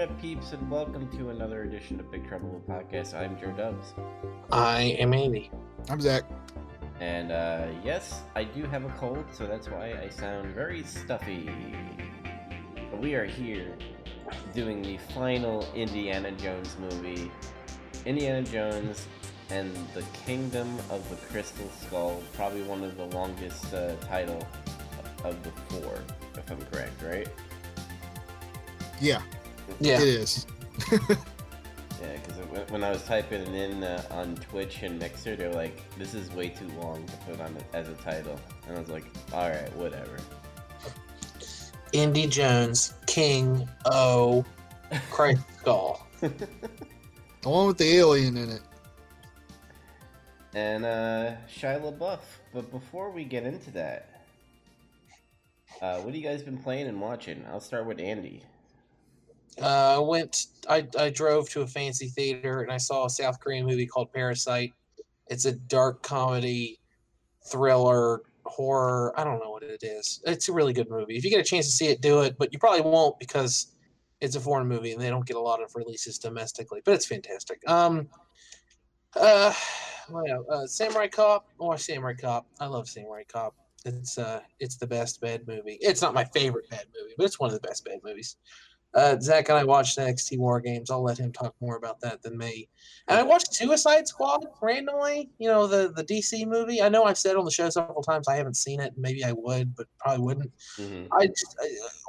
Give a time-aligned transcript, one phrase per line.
[0.00, 3.14] up, peeps, and welcome to another edition of Big Trouble Podcast.
[3.14, 3.94] I'm Joe Dubs,
[4.52, 5.50] I am Andy.
[5.88, 6.24] I'm Zach.
[7.00, 11.50] and uh, yes, I do have a cold, so that's why I sound very stuffy.
[12.90, 13.74] But we are here
[14.54, 17.30] doing the final Indiana Jones movie,
[18.04, 19.06] Indiana Jones
[19.48, 22.22] and the Kingdom of the Crystal Skull.
[22.34, 24.46] Probably one of the longest uh, title
[25.24, 26.02] of the four,
[26.34, 27.28] if I'm correct, right?
[29.00, 29.20] Yeah,
[29.80, 30.00] Yeah.
[30.00, 30.46] it is.
[31.98, 35.80] Yeah, because when I was typing it in uh, on Twitch and Mixer, they're like,
[35.96, 39.04] "This is way too long to put on as a title," and I was like,
[39.32, 40.18] "All right, whatever."
[41.92, 44.44] Indy Jones, King O,
[45.10, 46.06] Christ Skull.
[46.20, 46.28] The
[47.44, 48.62] one with the alien in it.
[50.54, 52.20] and uh, Shia LaBeouf.
[52.52, 54.22] But before we get into that,
[55.80, 57.42] uh, what have you guys been playing and watching?
[57.50, 58.42] I'll start with Andy.
[59.60, 60.46] Uh, went.
[60.68, 64.12] I I drove to a fancy theater and I saw a South Korean movie called
[64.12, 64.72] Parasite.
[65.28, 66.80] It's a dark comedy,
[67.46, 69.18] thriller, horror.
[69.18, 70.20] I don't know what it is.
[70.26, 71.16] It's a really good movie.
[71.16, 72.36] If you get a chance to see it, do it.
[72.38, 73.68] But you probably won't because
[74.20, 76.82] it's a foreign movie and they don't get a lot of releases domestically.
[76.84, 77.60] But it's fantastic.
[77.68, 78.08] Um.
[79.14, 79.52] Uh.
[80.08, 80.46] Else?
[80.48, 82.46] Uh, Samurai Cop or Samurai Cop.
[82.60, 83.54] I love Samurai Cop.
[83.84, 85.78] It's uh, it's the best bad movie.
[85.80, 88.36] It's not my favorite bad movie, but it's one of the best bad movies.
[88.96, 90.90] Uh, Zach and I watched NXT War Games.
[90.90, 92.66] I'll let him talk more about that than me.
[93.08, 95.28] And I watched Suicide Squad randomly.
[95.38, 96.80] You know the the DC movie.
[96.80, 98.94] I know I've said on the show several times I haven't seen it.
[98.96, 100.52] Maybe I would, but probably wouldn't.
[100.78, 101.12] Mm-hmm.
[101.12, 101.58] I just,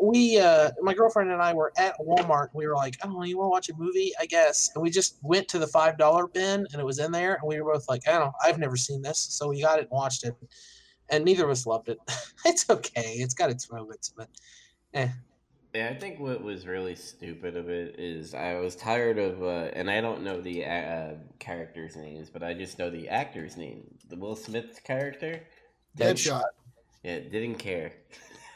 [0.01, 2.49] we uh, my girlfriend and I were at Walmart.
[2.53, 4.13] We were like, I don't know, you want to watch a movie?
[4.21, 4.71] I guess.
[4.73, 7.33] And we just went to the five dollar bin, and it was in there.
[7.35, 9.79] And we were both like, I don't know, I've never seen this, so we got
[9.79, 10.35] it and watched it.
[11.09, 11.97] And neither of us loved it.
[12.45, 13.15] it's okay.
[13.17, 14.29] It's got its moments, but
[14.93, 15.09] eh.
[15.77, 19.69] Yeah, I think what was really stupid of it is I was tired of, uh,
[19.73, 23.83] and I don't know the uh, characters' names, but I just know the actor's name.
[24.09, 25.39] The Will Smith character.
[25.95, 26.41] Deadshot.
[27.03, 27.93] Yeah, didn't care.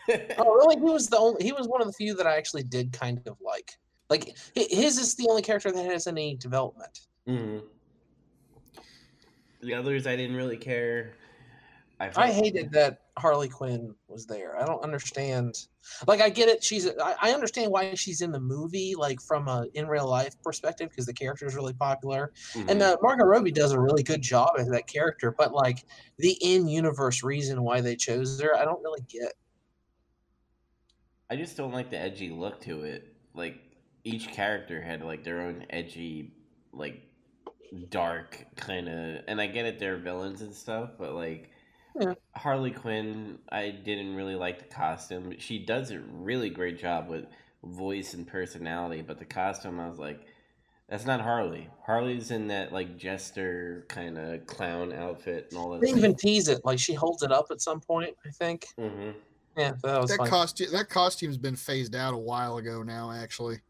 [0.37, 0.75] Oh, really?
[0.77, 1.43] He was the only.
[1.43, 3.77] He was one of the few that I actually did kind of like.
[4.09, 7.01] Like his is the only character that has any development.
[7.27, 7.59] hmm
[9.61, 11.13] The others, I didn't really care.
[12.01, 14.59] I, I hated that Harley Quinn was there.
[14.59, 15.67] I don't understand.
[16.07, 16.63] Like, I get it.
[16.63, 16.87] She's.
[16.87, 20.89] I, I understand why she's in the movie, like from a in real life perspective,
[20.89, 22.31] because the character is really popular.
[22.53, 22.71] Mhm.
[22.71, 25.31] And uh, Margot Robbie does a really good job as that character.
[25.31, 25.85] But like
[26.17, 29.33] the in universe reason why they chose her, I don't really get.
[31.29, 33.13] I just don't like the edgy look to it.
[33.35, 33.59] Like
[34.03, 36.33] each character had like their own edgy,
[36.73, 36.99] like
[37.89, 39.23] dark kind of.
[39.27, 41.50] And I get it, they're villains and stuff, but like
[41.99, 42.13] Yeah.
[42.35, 45.35] Harley Quinn, I didn't really like the costume.
[45.39, 47.25] She does a really great job with
[47.63, 50.25] voice and personality, but the costume, I was like.
[50.89, 51.69] That's not Harley.
[51.85, 55.79] Harley's in that like jester kind of clown outfit and all that.
[55.79, 56.65] They even tease it.
[56.65, 58.13] Like she holds it up at some point.
[58.25, 58.65] I think.
[58.77, 59.11] hmm
[59.55, 60.27] Yeah, that was That fun.
[60.27, 63.61] costume that costume's been phased out a while ago now, actually.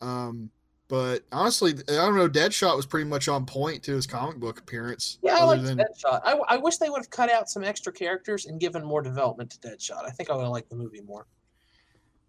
[0.00, 0.50] Um,
[0.88, 2.28] but honestly, I don't know.
[2.28, 5.18] Deadshot was pretty much on point to his comic book appearance.
[5.22, 6.20] Yeah, I other like than Deadshot.
[6.24, 9.50] I, I wish they would have cut out some extra characters and given more development
[9.50, 10.04] to Deadshot.
[10.04, 11.26] I think I would have liked the movie more.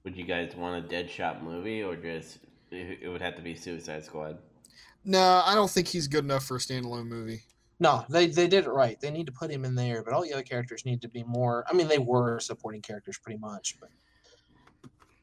[0.03, 2.39] Would you guys want a Deadshot movie or just
[2.71, 4.37] it it would have to be Suicide Squad?
[5.05, 7.41] no, I don't think he's good enough for a standalone movie.
[7.79, 8.99] No, they they did it right.
[8.99, 11.23] They need to put him in there, but all the other characters need to be
[11.23, 11.65] more.
[11.69, 13.89] I mean, they were supporting characters pretty much, but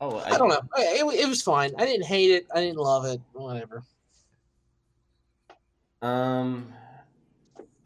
[0.01, 0.61] Oh, I don't know.
[0.77, 1.73] It, it was fine.
[1.79, 2.47] I didn't hate it.
[2.55, 3.21] I didn't love it.
[3.33, 3.83] Whatever.
[6.01, 6.73] Um,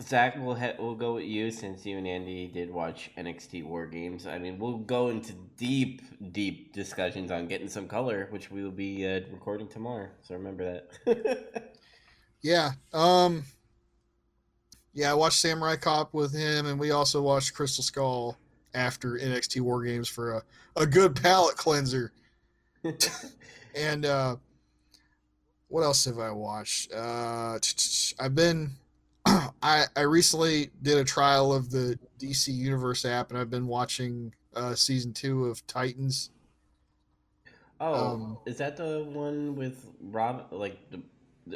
[0.01, 3.87] Zach, we'll he- we'll go with you since you and Andy did watch NXT War
[3.87, 4.27] Games.
[4.27, 6.03] I mean, we'll go into deep,
[6.33, 10.09] deep discussions on getting some color, which we will be uh, recording tomorrow.
[10.23, 11.75] So remember that.
[12.45, 12.73] Yeah.
[12.93, 13.43] Um.
[14.93, 18.37] Yeah, I watched Samurai Cop with him, and we also watched Crystal Skull
[18.75, 20.43] after NXT War Games for a,
[20.77, 22.13] a good palate cleanser.
[23.77, 24.37] And uh,
[25.69, 26.93] what else have I watched?
[26.93, 27.59] Uh,
[28.21, 28.71] I've been.
[29.27, 34.33] I I recently did a trial of the DC Universe app, and I've been watching
[34.55, 36.31] uh, season two of Titans.
[37.81, 40.47] oh, Um, is that the one with Rob?
[40.53, 41.01] Like, the,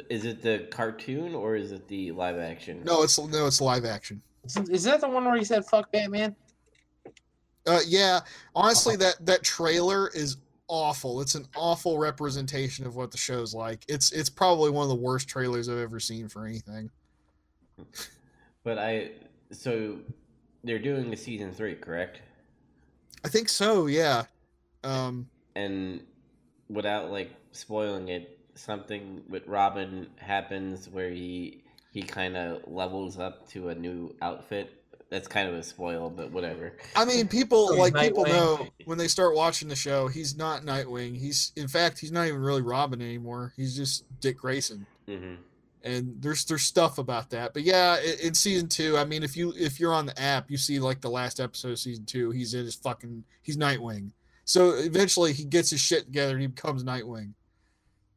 [0.09, 2.81] is it the cartoon or is it the live action?
[2.83, 4.21] No, it's no, it's live action.
[4.43, 6.35] Is, is that the one where he said "fuck Batman"?
[7.69, 8.21] Uh, yeah,
[8.55, 10.37] honestly, that that trailer is
[10.67, 11.21] awful.
[11.21, 13.85] It's an awful representation of what the show's like.
[13.87, 16.89] It's it's probably one of the worst trailers I've ever seen for anything.
[18.63, 19.11] But I
[19.51, 19.99] so
[20.63, 22.21] they're doing the season three, correct?
[23.23, 23.85] I think so.
[23.85, 24.23] Yeah.
[24.83, 26.01] Um, And
[26.69, 31.61] without like spoiling it, something with Robin happens where he
[31.91, 34.73] he kind of levels up to a new outfit.
[35.09, 36.73] That's kind of a spoil, but whatever.
[36.95, 40.61] I mean, people So like people know when they start watching the show, he's not
[40.61, 41.17] Nightwing.
[41.17, 43.53] He's in fact, he's not even really Robin anymore.
[43.55, 44.85] He's just Dick Grayson.
[45.07, 45.35] hmm
[45.83, 47.53] And there's there's stuff about that.
[47.53, 50.51] But yeah, in, in season two, I mean, if you if you're on the app,
[50.51, 54.11] you see like the last episode of season two, he's in his fucking he's Nightwing.
[54.45, 57.33] So eventually, he gets his shit together and he becomes Nightwing.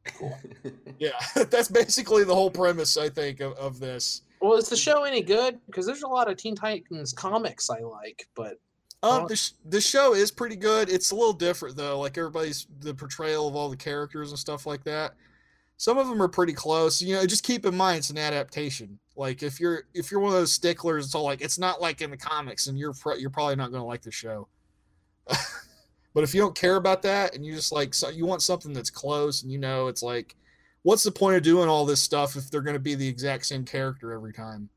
[0.05, 0.37] Cool.
[0.99, 1.11] Yeah,
[1.49, 4.21] that's basically the whole premise, I think, of, of this.
[4.43, 5.57] Well, is the show any good?
[5.67, 8.59] Because there's a lot of Teen Titans comics I like, but
[9.01, 10.89] Um, the, sh- the show is pretty good.
[10.89, 11.97] It's a little different though.
[11.97, 15.13] Like everybody's the portrayal of all the characters and stuff like that.
[15.77, 17.01] Some of them are pretty close.
[17.01, 18.99] You know, just keep in mind it's an adaptation.
[19.15, 22.01] Like if you're if you're one of those sticklers, it's all like it's not like
[22.01, 24.49] in the comics, and you're pro- you're probably not going to like the show.
[26.13, 28.73] but if you don't care about that and you just like so you want something
[28.73, 30.35] that's close and you know it's like,
[30.83, 33.45] what's the point of doing all this stuff if they're going to be the exact
[33.45, 34.69] same character every time?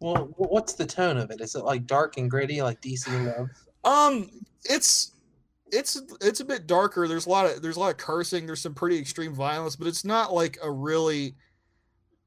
[0.00, 1.40] well, what's the tone of it?
[1.40, 3.06] Is it like dark and gritty, like DC
[3.38, 3.66] loves?
[3.84, 4.30] Um,
[4.64, 5.12] it's
[5.72, 7.06] it's it's a bit darker.
[7.06, 8.46] There's a lot of there's a lot of cursing.
[8.46, 11.34] There's some pretty extreme violence, but it's not like a really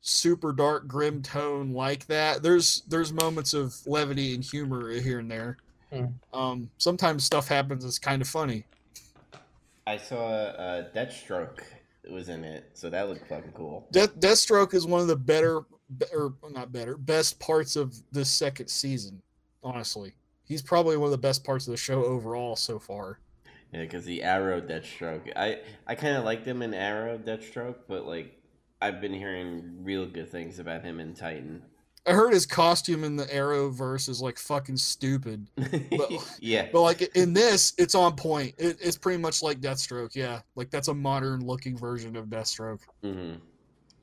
[0.01, 2.43] super dark, grim tone like that.
[2.43, 5.57] There's there's moments of levity and humor here and there.
[5.91, 6.05] Hmm.
[6.33, 8.65] Um, sometimes stuff happens that's kind of funny.
[9.85, 11.59] I saw uh, Deathstroke
[12.11, 13.87] was in it, so that looked fucking cool.
[13.91, 15.63] Death Deathstroke is one of the better,
[16.13, 19.21] or not better, best parts of this second season.
[19.63, 20.13] Honestly,
[20.43, 23.19] he's probably one of the best parts of the show overall so far.
[23.71, 28.05] Yeah, because the Arrow Deathstroke, I I kind of liked him in Arrow Deathstroke, but
[28.05, 28.39] like
[28.81, 31.63] I've been hearing real good things about him in Titan.
[32.05, 35.47] I heard his costume in the Arrowverse is like fucking stupid.
[36.39, 38.55] yeah, But like in this, it's on point.
[38.57, 40.13] It, it's pretty much like Deathstroke.
[40.13, 42.81] Yeah, like that's a modern looking version of Deathstroke.
[43.01, 43.35] hmm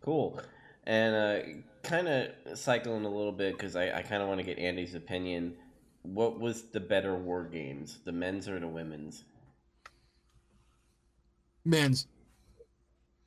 [0.01, 0.41] Cool.
[0.85, 4.45] And uh, kind of cycling a little bit because I, I kind of want to
[4.47, 5.55] get Andy's opinion.
[6.03, 9.25] What was the better war games, the men's or the women's?
[11.67, 12.07] Men's.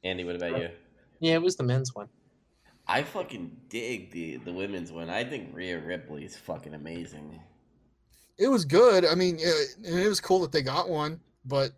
[0.04, 0.70] Andy, what about you?
[1.20, 2.10] Yeah, it was the men's one.
[2.88, 5.10] I fucking dig the the women's one.
[5.10, 7.40] I think Rhea Ripley is fucking amazing.
[8.38, 9.06] It was good.
[9.06, 11.72] I mean, it, it was cool that they got one, but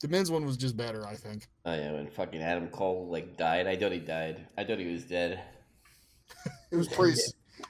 [0.00, 1.06] the men's one was just better.
[1.06, 1.46] I think.
[1.64, 4.46] Oh yeah, when fucking Adam Cole like died, I thought he died.
[4.58, 5.40] I thought he was dead.
[6.72, 7.20] It was pretty.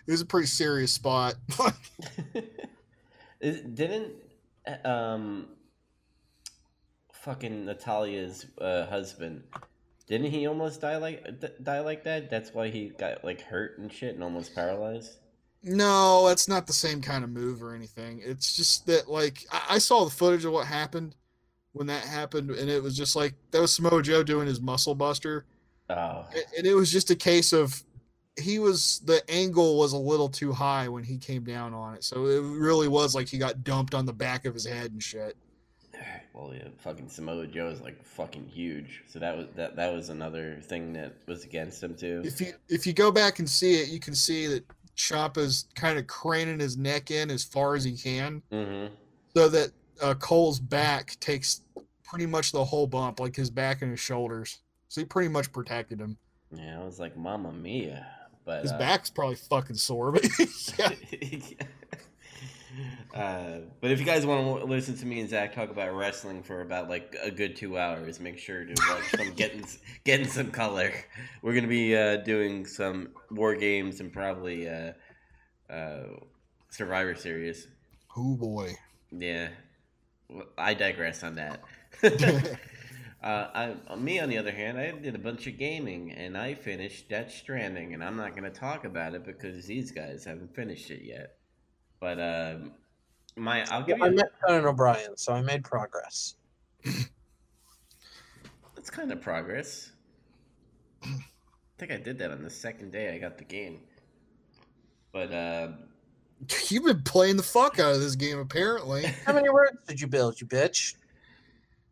[0.06, 1.34] It was a pretty serious spot.
[3.42, 4.12] Didn't
[4.82, 5.48] um
[7.12, 9.42] fucking Natalya's uh, husband
[10.06, 11.24] didn't he almost die like
[11.62, 12.30] die like that?
[12.30, 15.12] That's why he got like hurt and shit and almost paralyzed.
[15.62, 18.20] no, that's not the same kind of move or anything.
[18.24, 21.14] It's just that like I, I saw the footage of what happened
[21.72, 24.94] when that happened, and it was just like that was Samoa Joe doing his muscle
[24.94, 25.46] buster.
[25.90, 27.82] Oh, A- and it was just a case of
[28.36, 32.02] he was the angle was a little too high when he came down on it
[32.02, 35.00] so it really was like he got dumped on the back of his head and
[35.00, 35.36] shit
[36.32, 39.02] well, yeah, fucking Samoa Joe is like fucking huge.
[39.06, 42.22] So that was that that was another thing that was against him too.
[42.24, 44.64] if you if you go back and see it you can see that
[44.96, 48.94] Ciampa's kind of craning his neck in as far as he can Mm-hmm.
[49.36, 49.70] so that
[50.02, 51.62] uh, Cole's back takes
[52.04, 55.52] pretty much the whole bump like his back and his shoulders so he pretty much
[55.52, 56.16] protected him
[56.52, 58.06] Yeah, I was like, Mamma Mia.
[58.44, 60.24] But his uh, back's probably fucking sore but
[60.78, 60.90] yeah
[63.14, 66.42] uh, but if you guys want to listen to me and Zach talk about wrestling
[66.42, 69.64] for about like a good two hours, make sure to watch some getting
[70.04, 70.92] getting some color.
[71.42, 74.92] We're gonna be uh, doing some war games and probably uh,
[75.70, 76.04] uh,
[76.70, 77.68] Survivor Series.
[78.16, 78.74] oh boy
[79.10, 79.48] Yeah,
[80.58, 81.62] I digress on that.
[83.22, 86.54] uh, I, me, on the other hand, I did a bunch of gaming and I
[86.54, 90.54] finished Death Stranding, and I'm not going to talk about it because these guys haven't
[90.54, 91.36] finished it yet.
[92.00, 92.72] But um,
[93.36, 94.16] my, I'll Yeah, give I you.
[94.16, 96.34] met Conan O'Brien, so I made progress.
[98.74, 99.92] That's kind of progress.
[101.02, 101.08] I
[101.78, 103.80] think I did that on the second day I got the game.
[105.12, 105.68] But uh,
[106.68, 109.04] You've been playing the fuck out of this game, apparently.
[109.26, 110.94] How many words did you build, you bitch?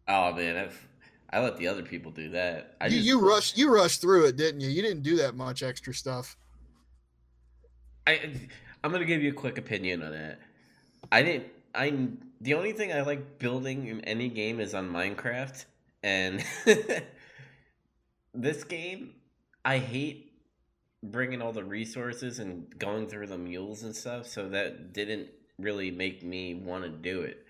[0.09, 0.89] oh man, I've,
[1.31, 2.77] I let the other people do that.
[2.81, 4.69] I you, just, you rushed, you rushed through it, didn't you?
[4.69, 6.37] You didn't do that much extra stuff.
[8.07, 8.49] I
[8.85, 10.39] I'm gonna give you a quick opinion on it.
[11.11, 11.47] I didn't.
[11.75, 12.09] I
[12.41, 15.65] the only thing I like building in any game is on Minecraft,
[16.03, 16.45] and
[18.35, 19.15] this game
[19.65, 20.33] I hate
[21.05, 24.27] bringing all the resources and going through the mules and stuff.
[24.27, 27.47] So that didn't really make me want to do it.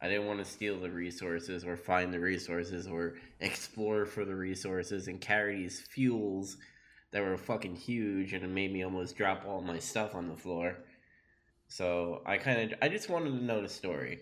[0.00, 4.34] I didn't want to steal the resources or find the resources or explore for the
[4.34, 6.58] resources and carry these fuels
[7.14, 10.36] that were fucking huge and it made me almost drop all my stuff on the
[10.36, 10.76] floor.
[11.68, 14.18] So I kind of I just wanted to know the story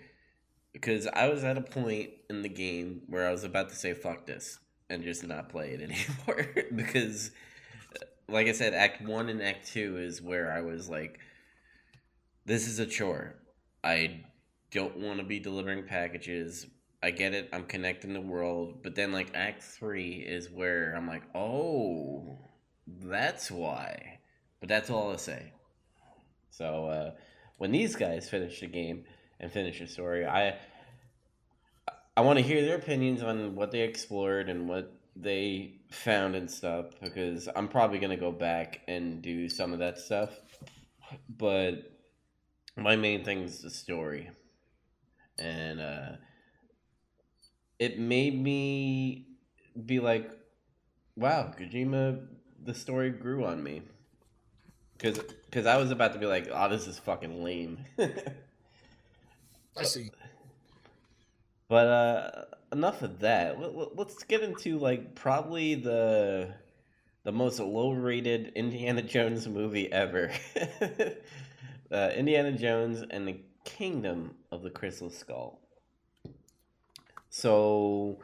[0.74, 3.94] because I was at a point in the game where I was about to say
[3.94, 4.58] fuck this
[4.90, 5.80] and just not play it
[6.28, 6.46] anymore
[6.76, 7.30] because
[8.28, 11.18] like I said act 1 and act 2 is where I was like
[12.44, 13.36] this is a chore.
[13.82, 14.20] I
[14.70, 16.66] don't want to be delivering packages.
[17.02, 17.48] I get it.
[17.54, 22.38] I'm connecting the world, but then like act 3 is where I'm like, "Oh,
[22.86, 24.18] that's why."
[24.60, 25.52] But that's all I'll say.
[26.50, 27.10] So, uh
[27.58, 29.04] when these guys finish the game
[29.38, 30.56] and finish the story, I
[32.16, 36.50] I want to hear their opinions on what they explored and what they found and
[36.50, 40.30] stuff because I'm probably gonna go back and do some of that stuff.
[41.28, 41.92] But
[42.76, 44.30] my main thing is the story,
[45.38, 46.12] and uh,
[47.78, 49.28] it made me
[49.86, 50.30] be like,
[51.16, 52.26] "Wow, Kojima,
[52.64, 53.82] the story grew on me."
[54.96, 57.78] Because because I was about to be like, "Oh, this is fucking lame."
[59.76, 60.10] I see.
[61.68, 63.58] But uh, enough of that.
[63.60, 66.54] Let- let- Let's get into like probably the
[67.24, 70.32] the most low rated Indiana Jones movie ever.
[71.92, 75.60] uh, Indiana Jones and the Kingdom of the Crystal Skull.
[77.30, 78.18] So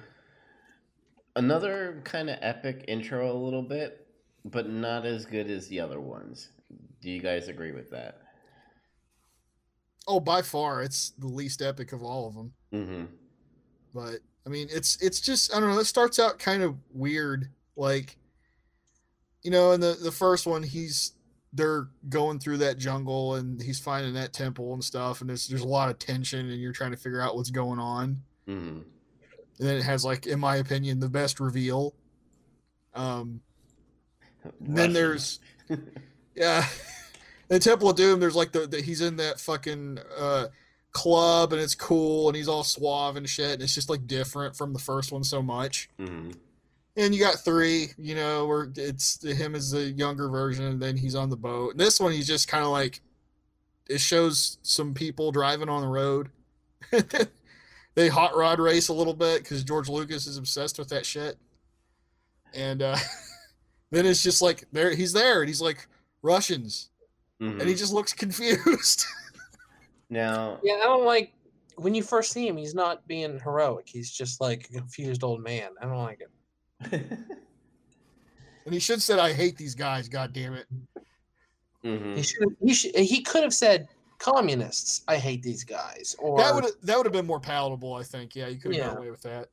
[1.36, 4.07] another kind of epic intro, a little bit,
[4.50, 6.50] but not as good as the other ones.
[7.00, 8.22] Do you guys agree with that?
[10.06, 12.52] Oh, by far, it's the least epic of all of them.
[12.72, 13.04] Mm-hmm.
[13.94, 15.78] But I mean, it's it's just I don't know.
[15.78, 18.16] It starts out kind of weird, like
[19.42, 21.12] you know, in the the first one, he's
[21.52, 25.62] they're going through that jungle and he's finding that temple and stuff, and there's there's
[25.62, 28.22] a lot of tension, and you're trying to figure out what's going on.
[28.48, 28.80] Mm-hmm.
[29.58, 31.94] And then it has like, in my opinion, the best reveal.
[32.94, 33.40] Um,
[34.60, 35.40] then there's
[36.34, 36.66] yeah,
[37.50, 38.20] in Temple of Doom.
[38.20, 40.46] There's like the, the he's in that fucking uh,
[40.92, 43.54] club and it's cool and he's all suave and shit.
[43.54, 45.88] And it's just like different from the first one so much.
[45.98, 46.30] hmm
[46.96, 50.96] And you got three, you know, where it's him as the younger version, and then
[50.96, 51.72] he's on the boat.
[51.72, 53.00] And this one, he's just kind of like
[53.88, 56.28] it shows some people driving on the road.
[57.94, 61.38] they hot rod race a little bit because George Lucas is obsessed with that shit.
[62.54, 62.96] And uh,
[63.90, 65.86] then it's just like there he's there, and he's like
[66.22, 66.90] Russians,
[67.40, 69.04] hmm and he just looks confused.
[70.10, 71.32] now Yeah, I don't like
[71.76, 72.56] when you first see him.
[72.56, 73.86] He's not being heroic.
[73.88, 75.70] He's just like a confused old man.
[75.80, 76.30] I don't like it.
[78.64, 80.66] and he should have said, "I hate these guys." God damn it!
[81.82, 82.48] hmm He should.
[82.60, 82.94] He should.
[82.96, 87.12] He could have said, "Communists, I hate these guys." Or that would that would have
[87.12, 88.34] been more palatable, I think.
[88.34, 88.88] Yeah, you could have Yeah.
[88.88, 89.48] got away with that.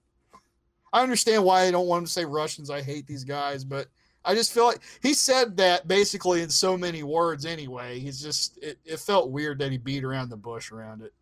[0.94, 2.70] I understand why I don't want him to say Russians.
[2.70, 3.88] I hate these guys, but
[4.26, 8.00] I just feel like he said that basically in so many words anyway.
[8.00, 11.14] He's just it, it felt weird that he beat around the bush around it.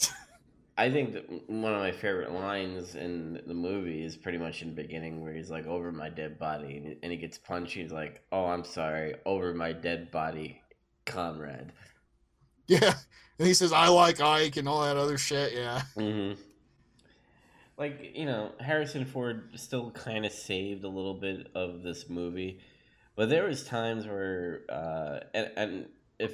[0.78, 4.68] I think that one of my favorite lines in the movie is pretty much in
[4.74, 7.72] the beginning where he's like, "Over my dead body," and- and he gets punched.
[7.74, 10.60] He's like, "Oh, I'm sorry, over my dead body,
[11.06, 11.72] comrade."
[12.66, 12.94] Yeah,
[13.38, 15.52] and he says I like Ike and all that other shit.
[15.54, 16.32] Yeah, hmm
[17.78, 22.60] Like you know, Harrison Ford still kind of saved a little bit of this movie,
[23.16, 25.86] but there was times where, uh, and, and
[26.18, 26.32] if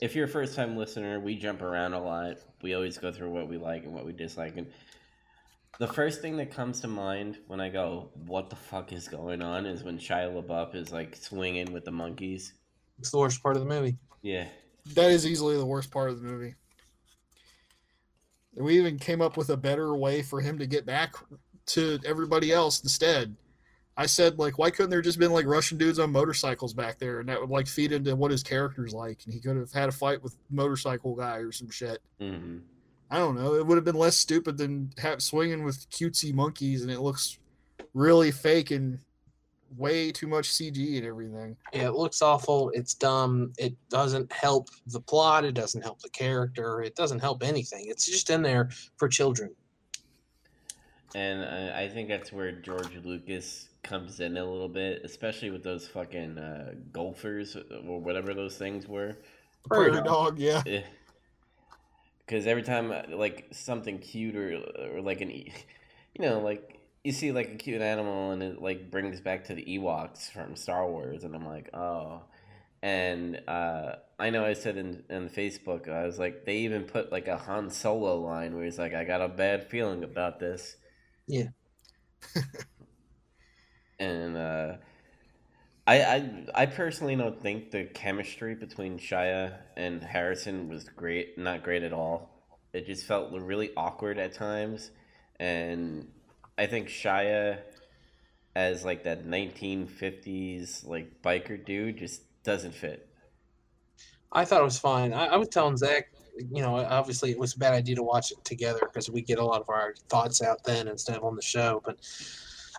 [0.00, 2.38] if you're a first time listener, we jump around a lot.
[2.62, 4.68] We always go through what we like and what we dislike, and
[5.80, 9.42] the first thing that comes to mind when I go, "What the fuck is going
[9.42, 12.52] on?" is when Shia LaBeouf is like swinging with the monkeys.
[12.98, 13.96] it's the worst part of the movie.
[14.22, 14.46] Yeah.
[14.94, 16.54] that is easily the worst part of the movie.
[18.54, 21.14] We even came up with a better way for him to get back
[21.66, 23.36] to everybody else instead.
[23.96, 27.20] I said, like, why couldn't there just been like Russian dudes on motorcycles back there,
[27.20, 29.88] and that would like feed into what his character's like, and he could have had
[29.88, 32.00] a fight with motorcycle guy or some shit.
[32.18, 32.58] hmm
[33.12, 33.54] I don't know.
[33.56, 37.38] It would have been less stupid than have, swinging with cutesy monkeys, and it looks
[37.92, 39.00] really fake and
[39.76, 41.56] way too much CG and everything.
[41.72, 42.70] Yeah, it looks awful.
[42.74, 43.52] It's dumb.
[43.58, 45.44] It doesn't help the plot.
[45.44, 46.82] It doesn't help the character.
[46.82, 47.86] It doesn't help anything.
[47.88, 49.54] It's just in there for children.
[51.14, 55.64] And uh, I think that's where George Lucas comes in a little bit, especially with
[55.64, 59.18] those fucking uh, golfers or whatever those things were.
[59.68, 60.62] Prairie Prairie dog, yeah.
[62.26, 65.52] Because every time, uh, like something cute or or like an, E-
[66.14, 69.54] you know, like you see like a cute animal and it like brings back to
[69.54, 72.22] the Ewoks from Star Wars, and I'm like, oh,
[72.82, 77.12] and uh, I know I said in in Facebook, I was like, they even put
[77.12, 80.76] like a Han Solo line where he's like, "I got a bad feeling about this."
[81.26, 81.48] Yeah.
[83.98, 84.76] and uh,
[85.86, 91.38] I, I I personally don't think the chemistry between Shia and Harrison was great.
[91.38, 92.30] Not great at all.
[92.72, 94.90] It just felt really awkward at times,
[95.38, 96.08] and
[96.58, 97.58] I think Shia
[98.56, 103.08] as like that 1950s like biker dude just doesn't fit.
[104.32, 105.12] I thought it was fine.
[105.12, 106.12] I, I was telling Zach,
[106.52, 109.38] you know, obviously it was a bad idea to watch it together because we get
[109.38, 111.82] a lot of our thoughts out then instead of on the show.
[111.84, 111.96] But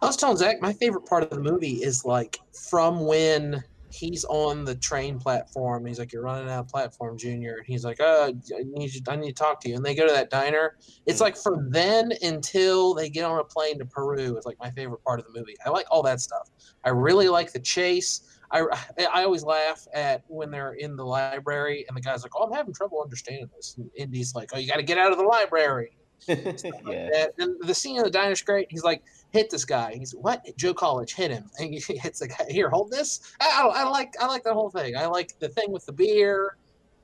[0.02, 4.24] I was telling Zach, my favorite part of the movie is like from when he's
[4.26, 5.86] on the train platform.
[5.86, 9.02] He's like, "You're running out of platform, Junior." And he's like, "Uh, I need you,
[9.08, 10.78] I need to talk to you." And they go to that diner.
[11.06, 14.36] It's like from then until they get on a plane to Peru.
[14.38, 15.56] It's like my favorite part of the movie.
[15.66, 16.50] I like all that stuff.
[16.84, 18.22] I really like the chase.
[18.52, 18.66] I,
[19.14, 22.54] I always laugh at when they're in the library and the guy's like, "Oh, I'm
[22.54, 25.24] having trouble understanding this." And Indy's like, "Oh, you got to get out of the
[25.24, 26.38] library." yeah.
[26.46, 28.68] Like and the scene in the diner's great.
[28.70, 30.46] He's like, "Hit this guy." He's what?
[30.58, 32.46] Joe College hit him, and he hits the guy.
[32.50, 33.20] Here, hold this.
[33.40, 34.96] I, I, I like I like the whole thing.
[34.96, 36.58] I like the thing with the beer.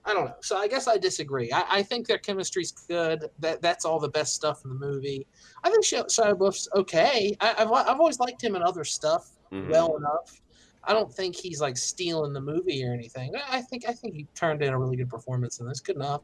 [0.06, 0.36] I don't know.
[0.42, 1.52] So I guess I disagree.
[1.52, 3.26] I, I think their chemistry's good.
[3.40, 5.28] That that's all the best stuff in the movie.
[5.64, 7.36] I think Shia Shia LaBeouf's okay.
[7.42, 9.70] I, I've I've always liked him in other stuff Mhm.
[9.70, 10.42] well enough.
[10.84, 13.34] I don't think he's like stealing the movie or anything.
[13.36, 15.82] I I think I think he turned in a really good performance in this.
[15.82, 16.22] Good enough.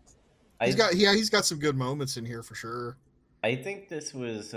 [0.64, 2.96] He's got yeah, he's got some good moments in here for sure.
[3.44, 4.54] I think this was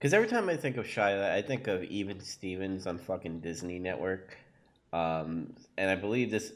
[0.00, 3.78] because every time I think of Shia, I think of Even Stevens on fucking Disney
[3.78, 4.34] Network,
[4.94, 6.52] um, and I believe this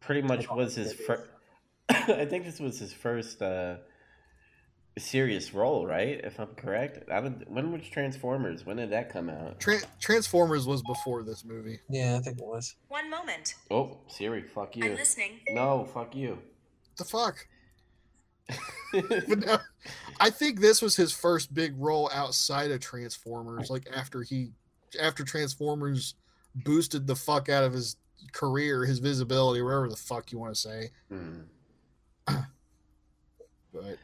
[0.00, 1.22] pretty much was his first.
[1.88, 3.76] I think this was his first uh,
[4.98, 6.20] serious role, right?
[6.24, 7.08] If I'm correct.
[7.12, 8.66] I don't, when was Transformers?
[8.66, 9.60] When did that come out?
[9.60, 11.78] Tra- Transformers was before this movie.
[11.88, 12.74] Yeah, I think it was.
[12.88, 13.54] One moment.
[13.70, 14.84] Oh, Siri, fuck you.
[14.84, 14.96] I'm you.
[14.96, 15.40] listening.
[15.50, 16.38] No, fuck you.
[16.96, 17.46] The fuck.
[18.92, 19.58] But no,
[20.20, 23.68] I think this was his first big role outside of Transformers.
[23.68, 24.52] Like after he,
[25.00, 26.14] after Transformers
[26.54, 27.96] boosted the fuck out of his
[28.32, 30.90] career, his visibility, whatever the fuck you want to say.
[31.10, 31.40] Hmm.
[33.72, 33.98] But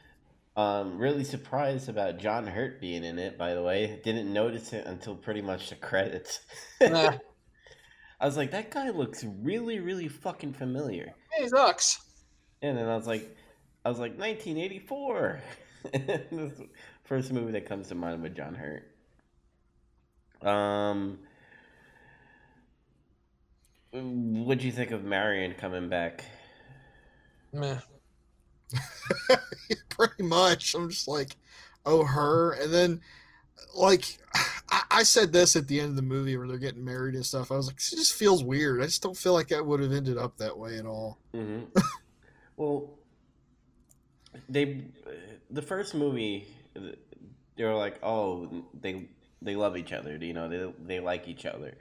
[0.61, 3.37] Um, really surprised about John Hurt being in it.
[3.39, 6.41] By the way, didn't notice it until pretty much the credits.
[6.81, 7.13] Nah,
[8.19, 11.13] I was like, that guy looks really, really fucking familiar.
[11.31, 11.99] hey, sucks.
[12.61, 13.35] And then I was like,
[13.85, 15.41] I was like, 1984.
[15.91, 16.67] That's the
[17.03, 18.89] first movie that comes to mind with John Hurt.
[20.47, 21.19] Um,
[23.91, 26.23] what'd you think of Marion coming back?
[27.51, 27.79] Meh.
[29.89, 31.35] pretty much, I'm just like,
[31.85, 32.53] oh, her.
[32.53, 33.01] And then,
[33.75, 34.17] like,
[34.69, 37.25] I, I said this at the end of the movie where they're getting married and
[37.25, 37.51] stuff.
[37.51, 38.81] I was like, it just feels weird.
[38.81, 41.19] I just don't feel like that would have ended up that way at all.
[41.33, 41.63] hmm
[42.57, 42.89] well,
[44.49, 44.85] they
[45.49, 46.47] the first movie
[47.55, 49.07] they were like, oh, they
[49.41, 50.15] they love each other.
[50.17, 51.75] You know, they they like each other,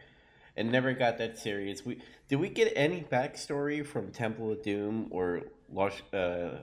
[0.57, 1.85] and never got that serious.
[1.85, 6.59] We did we get any backstory from Temple of Doom or Lost, uh,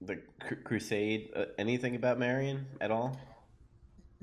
[0.00, 0.18] the
[0.64, 1.30] Crusade?
[1.34, 3.18] Uh, anything about Marion at all?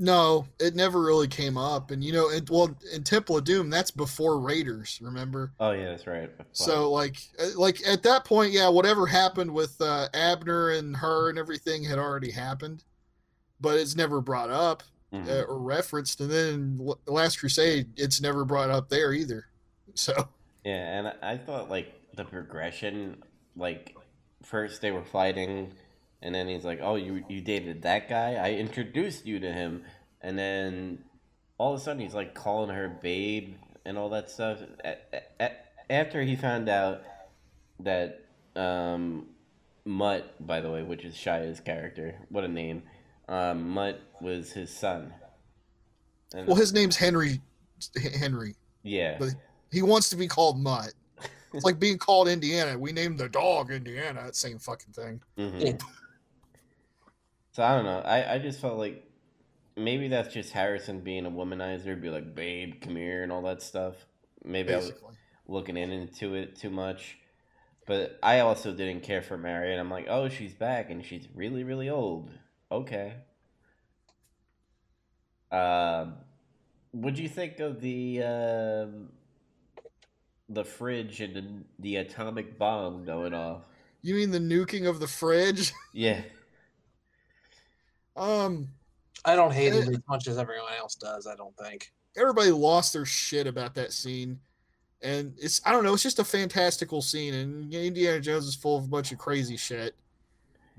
[0.02, 1.92] No, it never really came up.
[1.92, 5.52] And, you know, it, well, in Temple of Doom, that's before Raiders, remember?
[5.60, 6.30] Oh yeah, that's right.
[6.38, 6.48] Fuck.
[6.54, 11.30] So like uh, like at that point, yeah, whatever happened with uh, Abner and her
[11.30, 12.86] and everything had already happened,
[13.60, 14.84] but it's never brought up
[15.14, 15.28] Mhm.
[15.28, 16.22] uh, or referenced.
[16.22, 19.48] And then Last Crusade, it's never brought up there either.
[19.96, 20.14] So
[20.64, 23.22] Yeah, and I thought like the progression,
[23.58, 23.98] like
[24.44, 25.74] first they were fighting,
[26.22, 28.34] and then he's like, "Oh, you you dated that guy?
[28.36, 29.84] I introduced you to him,"
[30.22, 31.04] and then
[31.58, 33.56] all of a sudden he's like calling her babe
[33.86, 34.60] and all that stuff.
[34.84, 37.02] A- a- a- After he found out
[37.80, 39.28] that um,
[39.86, 42.84] Mutt, by the way, which is Shia's character, what a name,
[43.28, 45.14] um, Mutt was his son.
[46.34, 47.42] And, well, his name's Henry.
[48.20, 48.56] Henry.
[48.84, 49.34] yeah, but-
[49.72, 50.94] He wants to be called Mutt.
[51.54, 52.78] It's like being called Indiana.
[52.78, 54.22] We named the dog Indiana.
[54.26, 55.22] That same fucking thing.
[55.38, 55.78] hmm Yeah.
[57.60, 58.00] So I don't know.
[58.06, 59.04] I, I just felt like
[59.76, 63.62] maybe that's just Harrison being a womanizer, be like, babe, come here, and all that
[63.62, 63.96] stuff.
[64.46, 64.94] Maybe I was
[65.46, 67.18] looking in into it too much.
[67.86, 69.78] But I also didn't care for Marion.
[69.78, 72.32] I'm like, oh, she's back, and she's really, really old.
[72.72, 73.16] Okay.
[75.52, 76.14] Um,
[76.92, 79.10] what'd you think of the um
[80.48, 81.44] the fridge and the,
[81.80, 83.64] the atomic bomb going off?
[84.02, 85.74] You mean the nuking of the fridge?
[85.92, 86.22] Yeah.
[88.20, 88.68] Um,
[89.26, 91.26] I don't hate it as much as everyone else does.
[91.26, 91.92] I don't think.
[92.18, 94.40] everybody lost their shit about that scene.
[95.02, 98.78] and it's I don't know, it's just a fantastical scene, and Indiana Jones is full
[98.78, 99.96] of a bunch of crazy shit.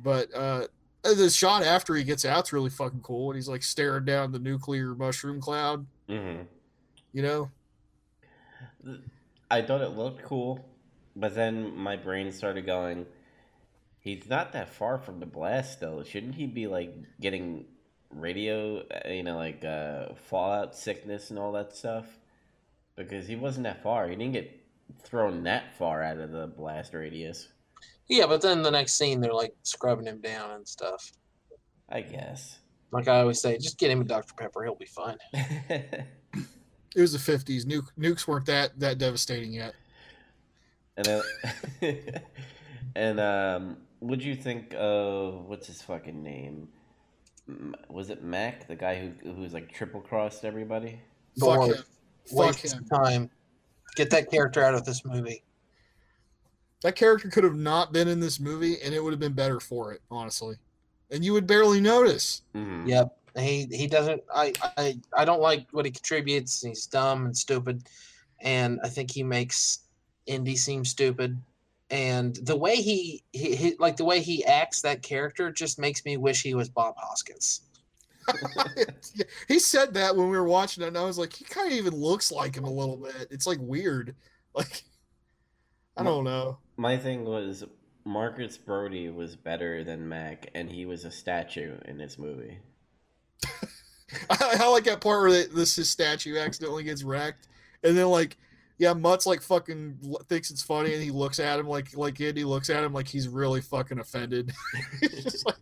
[0.03, 0.67] But uh,
[1.03, 4.39] the shot after he gets out's really fucking cool, and he's like staring down the
[4.39, 5.87] nuclear mushroom cloud.
[6.09, 6.43] hmm
[7.13, 7.51] You know,
[9.51, 10.65] I thought it looked cool,
[11.17, 13.07] but then my brain started going.
[14.01, 16.03] He's not that far from the blast, though.
[16.03, 17.67] Shouldn't he be like getting
[18.11, 22.07] radio, uh, you know, like uh, fallout sickness and all that stuff?
[22.97, 24.09] Because he wasn't that far.
[24.09, 24.59] He didn't get
[25.03, 27.49] thrown that far out of the blast radius.
[28.09, 31.13] Yeah, but then the next scene they're like scrubbing him down and stuff.
[31.89, 32.59] I guess.
[32.93, 34.35] Like I always say, just get him a Dr.
[34.35, 35.17] Pepper, he'll be fine.
[35.33, 36.07] it
[36.97, 37.67] was the fifties.
[37.67, 39.75] Nuke nukes weren't that that devastating yet.
[40.97, 41.23] and uh,
[42.97, 46.69] and um, what'd you think of what's his fucking name?
[47.89, 51.01] Was it Mac, the guy who who's like triple crossed everybody?
[51.39, 51.85] Fuck Lord, him.
[52.27, 52.85] Fuck Waste him.
[52.87, 53.31] time.
[53.97, 55.43] Get that character out of this movie.
[56.83, 59.61] That character could have not been in this movie, and it would have been better
[59.61, 60.57] for it, honestly.
[61.11, 62.43] And you would barely notice.
[62.55, 62.89] Mm-hmm.
[62.89, 63.17] Yep.
[63.37, 66.63] He he doesn't I, I I don't like what he contributes.
[66.63, 67.85] He's dumb and stupid.
[68.41, 69.81] And I think he makes
[70.27, 71.41] Indy seem stupid.
[71.91, 76.05] And the way he, he, he like the way he acts that character just makes
[76.05, 77.63] me wish he was Bob Hoskins.
[79.49, 81.77] he said that when we were watching it, and I was like, he kind of
[81.77, 83.29] even looks like him a little bit.
[83.31, 84.15] It's like weird.
[84.53, 84.83] Like,
[85.97, 86.59] I don't know.
[86.77, 87.63] My thing was
[88.05, 92.59] Marcus Brody was better than Mac, and he was a statue in this movie.
[94.29, 97.47] I, I like that part where they, this his statue accidentally gets wrecked,
[97.85, 98.39] and then like,
[98.81, 99.99] yeah, Mutt's like fucking
[100.31, 103.07] thinks it's funny, and he looks at him like like Indy looks at him like
[103.07, 104.53] he's really fucking offended.
[105.45, 105.57] Like,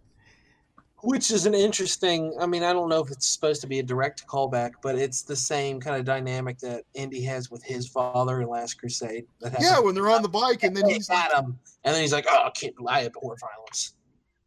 [1.02, 3.82] Which is an interesting I mean, I don't know if it's supposed to be a
[3.82, 8.40] direct callback, but it's the same kind of dynamic that Indy has with his father
[8.40, 9.26] in Last Crusade.
[9.40, 12.00] That yeah, happens- when they're on the bike, and then he's at him, and then
[12.00, 12.74] he's like, "Oh, I can't.
[12.86, 13.94] I abhor violence."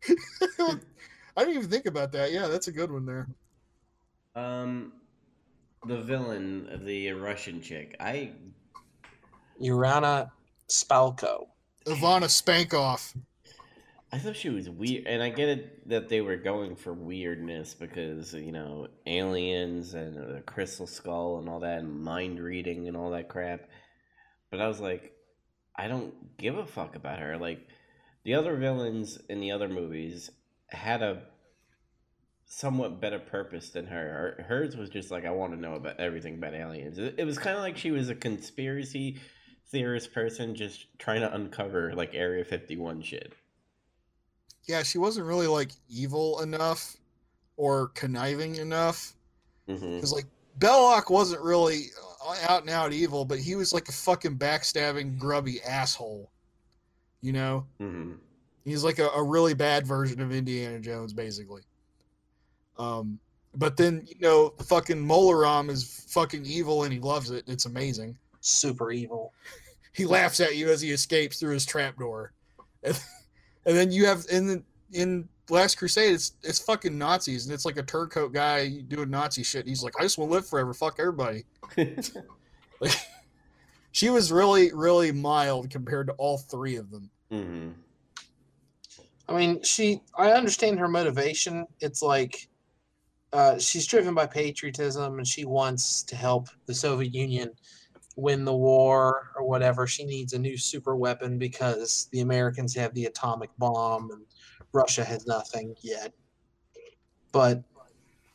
[1.35, 2.31] I didn't even think about that.
[2.31, 3.27] Yeah, that's a good one there.
[4.35, 4.93] Um,
[5.85, 7.95] the villain, the Russian chick.
[7.99, 8.31] I
[9.61, 10.31] Irina
[10.69, 11.47] Spalko.
[11.85, 13.15] Ivana Spankoff.
[14.13, 17.73] I thought she was weird, and I get it that they were going for weirdness
[17.73, 22.97] because you know aliens and the crystal skull and all that, and mind reading and
[22.97, 23.69] all that crap.
[24.49, 25.13] But I was like,
[25.75, 27.37] I don't give a fuck about her.
[27.37, 27.67] Like
[28.23, 30.29] the other villains in the other movies
[30.67, 31.23] had a
[32.45, 34.35] somewhat better purpose than her.
[34.37, 36.97] Her- Hers was just like, I want to know about everything about aliens.
[36.97, 39.19] It, it was kind of like she was a conspiracy
[39.71, 43.33] theorist person just trying to uncover like Area Fifty One shit.
[44.67, 46.95] Yeah, she wasn't really like evil enough
[47.57, 49.13] or conniving enough.
[49.65, 50.25] Because like
[50.59, 51.85] Belloq wasn't really
[52.25, 56.29] uh, out and out evil, but he was like a fucking backstabbing, grubby asshole.
[57.21, 58.13] You know, hmm
[58.65, 61.63] he's like a, a really bad version of Indiana Jones, basically.
[62.77, 63.19] Um,
[63.55, 67.43] but then you know, fucking Mola Ram is fucking evil and he loves it.
[67.47, 68.17] It's amazing.
[68.41, 69.33] Super evil.
[69.93, 72.33] He laughs at you as he escapes through his trapdoor,
[72.83, 72.99] and,
[73.65, 77.65] and then you have in the in Last Crusade, it's it's fucking Nazis and it's
[77.65, 79.67] like a turncoat guy doing Nazi shit.
[79.67, 80.73] He's like, I just want to live forever.
[80.73, 81.43] Fuck everybody.
[81.77, 82.07] Like,
[83.91, 87.09] she was really, really mild compared to all three of them.
[87.29, 87.69] hmm
[89.29, 90.01] I mean, she.
[90.17, 91.65] I understand her motivation.
[91.79, 92.49] It's like
[93.31, 97.51] uh, she's driven by patriotism, and she wants to help the Soviet Union
[98.15, 99.87] win the war or whatever.
[99.87, 104.25] She needs a new super weapon because the Americans have the atomic bomb and
[104.73, 106.13] Russia has nothing yet.
[107.31, 107.63] But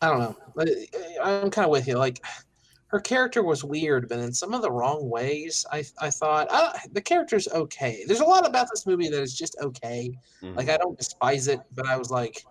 [0.01, 0.37] I don't know.
[1.23, 1.97] I'm kind of with you.
[1.97, 2.23] Like
[2.89, 5.67] her character was weird, but in some of the wrong ways.
[5.73, 8.05] I I thought I, the character's okay.
[8.07, 10.11] There's a lot about this movie that is just okay.
[10.43, 10.57] Mm-hmm.
[10.57, 12.45] Like I don't despise it, but I was like,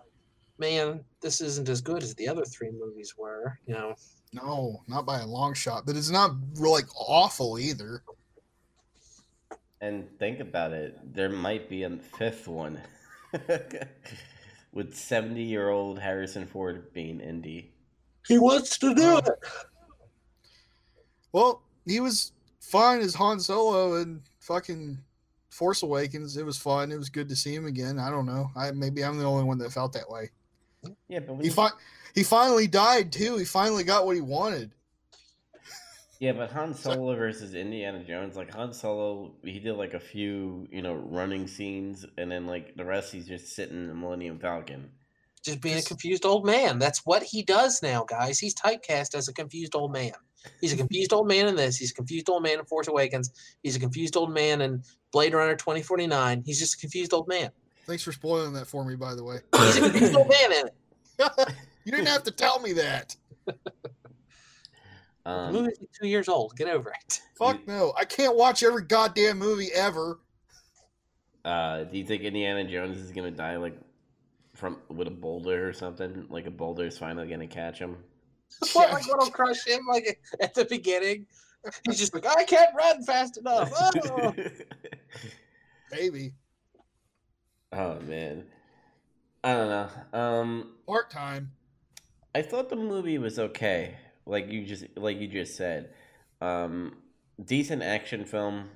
[0.58, 3.58] man, this isn't as good as the other three movies were.
[3.66, 3.94] You know,
[4.32, 8.02] No, not by a long shot, but it's not like awful either.
[9.80, 12.80] And think about it, there might be a fifth one
[14.72, 17.72] with seventy-year-old Harrison Ford being Indy.
[18.26, 19.28] he wants to do it.
[21.32, 24.98] Well, he was fine as Han Solo and fucking
[25.50, 26.36] Force Awakens.
[26.36, 26.90] It was fun.
[26.90, 27.98] It was good to see him again.
[27.98, 28.50] I don't know.
[28.56, 30.30] I maybe I'm the only one that felt that way.
[31.08, 31.70] Yeah, but He fi-
[32.14, 33.36] he finally died too.
[33.36, 34.72] He finally got what he wanted.
[36.18, 40.66] yeah, but Han Solo versus Indiana Jones, like Han Solo, he did like a few,
[40.70, 44.38] you know, running scenes, and then like the rest, he's just sitting in the Millennium
[44.38, 44.90] Falcon.
[45.44, 46.78] Just being a confused old man.
[46.78, 48.38] That's what he does now, guys.
[48.38, 50.12] He's typecast as a confused old man.
[50.60, 51.76] He's a confused old man in this.
[51.76, 53.30] He's a confused old man in Force Awakens.
[53.62, 56.42] He's a confused old man in Blade Runner 2049.
[56.46, 57.50] He's just a confused old man.
[57.86, 59.38] Thanks for spoiling that for me, by the way.
[59.56, 60.74] He's a confused old man in it.
[61.84, 63.16] you didn't have to tell me that.
[65.24, 66.54] The Um, movie's two years old.
[66.56, 67.20] Get over it.
[67.36, 67.92] Fuck no.
[67.98, 70.20] I can't watch every goddamn movie ever.
[71.44, 73.76] uh, do you think Indiana Jones is gonna die like
[74.54, 76.26] from with a boulder or something?
[76.30, 77.96] Like a boulder is finally gonna catch him?
[78.72, 81.26] what, like what'll crush him like at the beginning?
[81.84, 83.72] He's just like, I can't run fast enough.
[83.74, 84.32] Oh.
[85.90, 86.34] Maybe.
[87.72, 88.44] Oh man,
[89.42, 90.18] I don't know.
[90.18, 91.52] Um, Part time.
[92.34, 93.96] I thought the movie was okay.
[94.26, 95.90] Like you just like you just said.
[96.40, 96.96] Um
[97.42, 98.68] decent action film.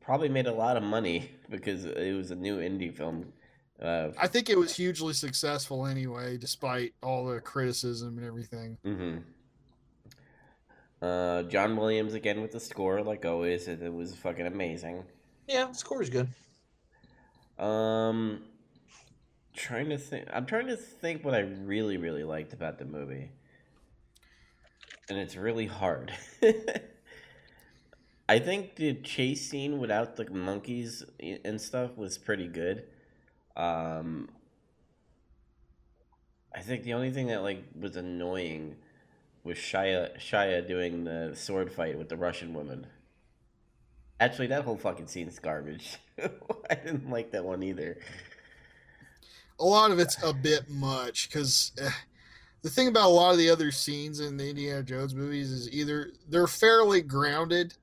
[0.00, 3.32] Probably made a lot of money because it was a new Indy film.
[3.80, 8.78] Uh I think it was hugely successful anyway, despite all the criticism and everything.
[8.84, 9.18] Mm-hmm.
[11.00, 13.68] Uh John Williams again with the score like always.
[13.68, 15.04] It, it was fucking amazing.
[15.46, 16.28] Yeah, the is good.
[17.58, 18.42] Um
[19.54, 23.30] trying to think I'm trying to think what I really really liked about the movie.
[25.08, 26.12] And it's really hard.
[28.28, 32.84] I think the chase scene without the monkeys and stuff was pretty good.
[33.56, 34.28] Um
[36.54, 38.76] I think the only thing that like was annoying
[39.42, 42.86] was Shia Shia doing the sword fight with the Russian woman.
[44.20, 45.96] Actually, that whole fucking scene's garbage.
[46.70, 47.98] I didn't like that one either.
[49.58, 51.72] A lot of it's a bit much because
[52.62, 55.70] the thing about a lot of the other scenes in the Indiana Jones movies is
[55.70, 57.74] either they're fairly grounded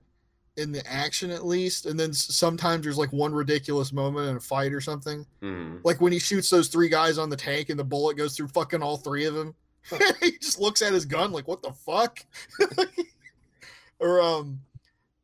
[0.58, 4.40] in the action at least, and then sometimes there's like one ridiculous moment in a
[4.40, 5.26] fight or something.
[5.42, 5.80] Mm.
[5.84, 8.50] Like when he shoots those three guys on the tank and the bullet goes through
[8.50, 9.56] fucking all three of them.
[10.22, 12.20] he just looks at his gun like, "What the fuck?"
[14.00, 14.62] or um,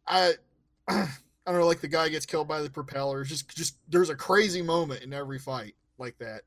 [0.07, 0.33] I,
[1.47, 3.29] I don't know, like the guy gets killed by the propellers.
[3.29, 6.41] Just, just there's a crazy moment in every fight like that.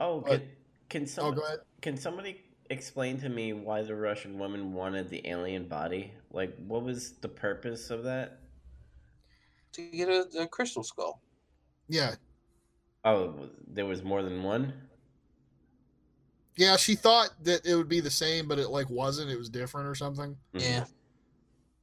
[0.00, 0.42] Oh, But-
[0.88, 1.60] can, can Oh, go ahead.
[1.80, 6.12] can somebody explain to me why the Russian woman wanted the alien body?
[6.30, 8.38] Like, what was the purpose of that?
[9.72, 11.20] To get a, a crystal skull.
[11.88, 12.14] Yeah,
[13.04, 14.72] Oh, there was more than one.
[16.56, 16.76] yeah.
[16.76, 19.30] She thought that it would be the same, but it like wasn't.
[19.30, 20.36] It was different or something.
[20.54, 20.60] Mhm.
[20.60, 20.84] Yeah.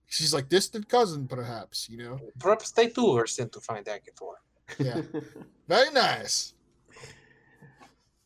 [0.09, 1.87] She's like distant cousin, perhaps.
[1.89, 2.19] You know.
[2.39, 4.33] Perhaps they too were sent to find Akator.
[4.77, 5.01] Yeah.
[5.67, 6.53] Very nice.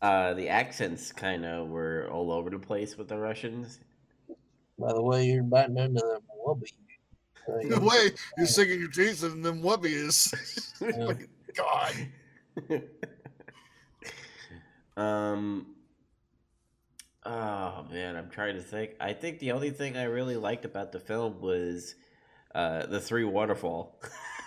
[0.02, 3.80] uh, the accents kind of were all over the place with the Russians.
[4.80, 6.72] By the way, you're biting into them wubby.
[7.46, 10.34] The way you're sinking your teeth in them whoopies.
[10.80, 11.14] Yeah.
[12.64, 12.84] God.
[14.96, 15.68] um.
[17.26, 18.92] Oh man, I'm trying to think.
[19.00, 21.96] I think the only thing I really liked about the film was
[22.54, 24.00] uh, the three waterfall.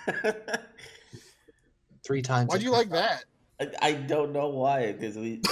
[2.06, 2.48] Three times.
[2.48, 3.24] Why'd you like that?
[3.60, 5.42] I, I don't know why, because we,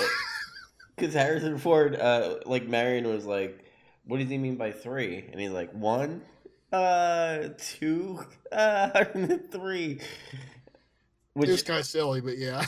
[0.96, 3.64] because Harrison Ford, uh, like Marion was like,
[4.04, 5.24] "What does he mean by three?
[5.32, 6.22] And he's like, "One,
[6.72, 9.04] uh, two, uh,
[9.50, 10.00] three.
[11.32, 12.64] Which It was kind of silly, but yeah.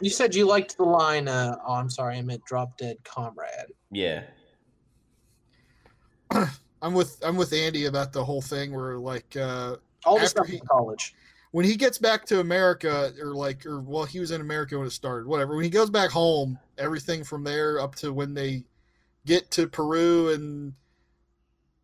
[0.00, 3.72] You said you liked the line, uh, oh, I'm sorry, I meant drop dead comrade.
[3.90, 4.24] yeah,
[6.82, 10.46] I'm with I'm with Andy about the whole thing where like uh All the stuff
[10.46, 11.14] he- in college.
[11.50, 14.86] when he gets back to America or like or well he was in America when
[14.86, 15.54] it started, whatever.
[15.56, 18.64] When he goes back home, everything from there up to when they
[19.26, 20.74] get to Peru and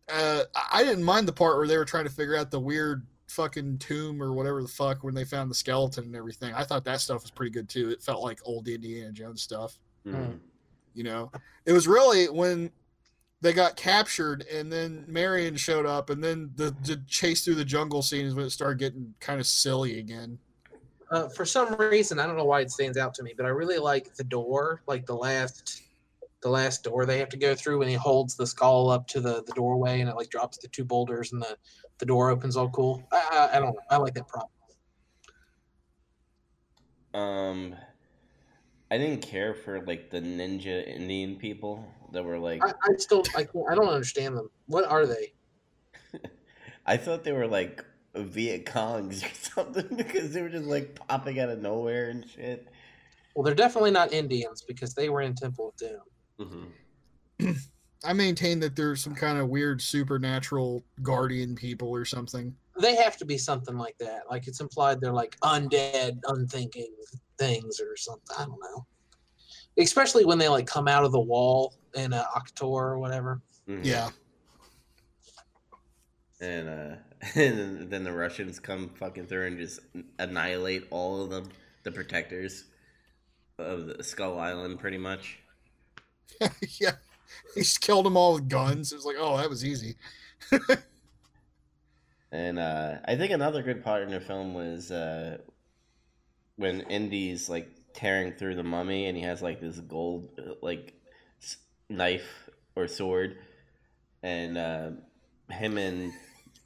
[0.09, 2.59] uh I- I didn't mind the part where they were trying to figure out the
[2.59, 6.53] weird fucking tomb or whatever the fuck when they found the skeleton and everything.
[6.53, 7.89] I thought that stuff was pretty good too.
[7.89, 9.77] It felt like old Indiana Jones stuff.
[10.07, 10.39] Mhm.
[10.93, 11.31] you know
[11.65, 12.71] it was really when
[13.41, 17.65] they got captured and then marion showed up and then the, the chase through the
[17.65, 20.37] jungle scene is when it started getting kind of silly again
[21.11, 23.49] Uh, for some reason, I don't know why it stands out to me, but I
[23.49, 25.81] really like the door, like the last,
[26.41, 29.19] the last door they have to go through when he holds the skull up to
[29.19, 31.57] the, the doorway and it like drops the two boulders and the,
[31.99, 33.03] the door opens all cool.
[33.11, 33.81] I, I, I don't know.
[33.89, 34.49] I like that prop.
[37.13, 37.75] Um,
[38.91, 42.61] I didn't care for like the ninja Indian people that were like.
[42.63, 44.49] I, I still, I, can't, I don't understand them.
[44.67, 45.33] What are they?
[46.85, 51.39] I thought they were like Viet Congs or something because they were just like popping
[51.39, 52.67] out of nowhere and shit.
[53.33, 56.71] Well, they're definitely not Indians because they were in Temple of Doom.
[57.39, 57.53] hmm
[58.03, 63.15] i maintain that there's some kind of weird supernatural guardian people or something They have
[63.17, 64.23] to be something like that.
[64.29, 66.93] Like it's implied they're like undead, unthinking
[67.37, 68.35] things or something.
[68.37, 68.85] I don't know.
[69.77, 73.41] Especially when they like come out of the wall in uh, Akator or whatever.
[73.69, 73.83] Mm-hmm.
[73.83, 74.09] yeah
[76.41, 76.95] and uh,
[77.35, 79.79] and then the Russians come fucking through and just
[80.19, 81.49] annihilate all of them,
[81.83, 82.65] the protectors
[83.57, 85.39] of the Skull Island, pretty much.
[86.79, 86.91] yeah,
[87.55, 88.91] he just killed them all with guns.
[88.91, 89.95] It was like, oh, that was easy.
[92.35, 95.37] And uh, I think another good part in the film was uh,
[96.57, 100.93] when Indy's like tearing through the mummy, and he has like this gold uh, like
[101.89, 103.37] knife or sword,
[104.21, 104.89] and uh,
[105.49, 106.11] him and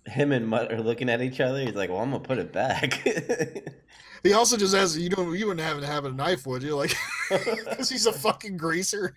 [0.08, 1.60] him and Mutt are looking at each other.
[1.60, 3.06] He's like, "Well, I'm gonna put it back."
[4.22, 6.76] He also just has you don't you wouldn't have to have a knife, would you?
[6.76, 6.94] Like,
[7.30, 9.16] because he's a fucking greaser.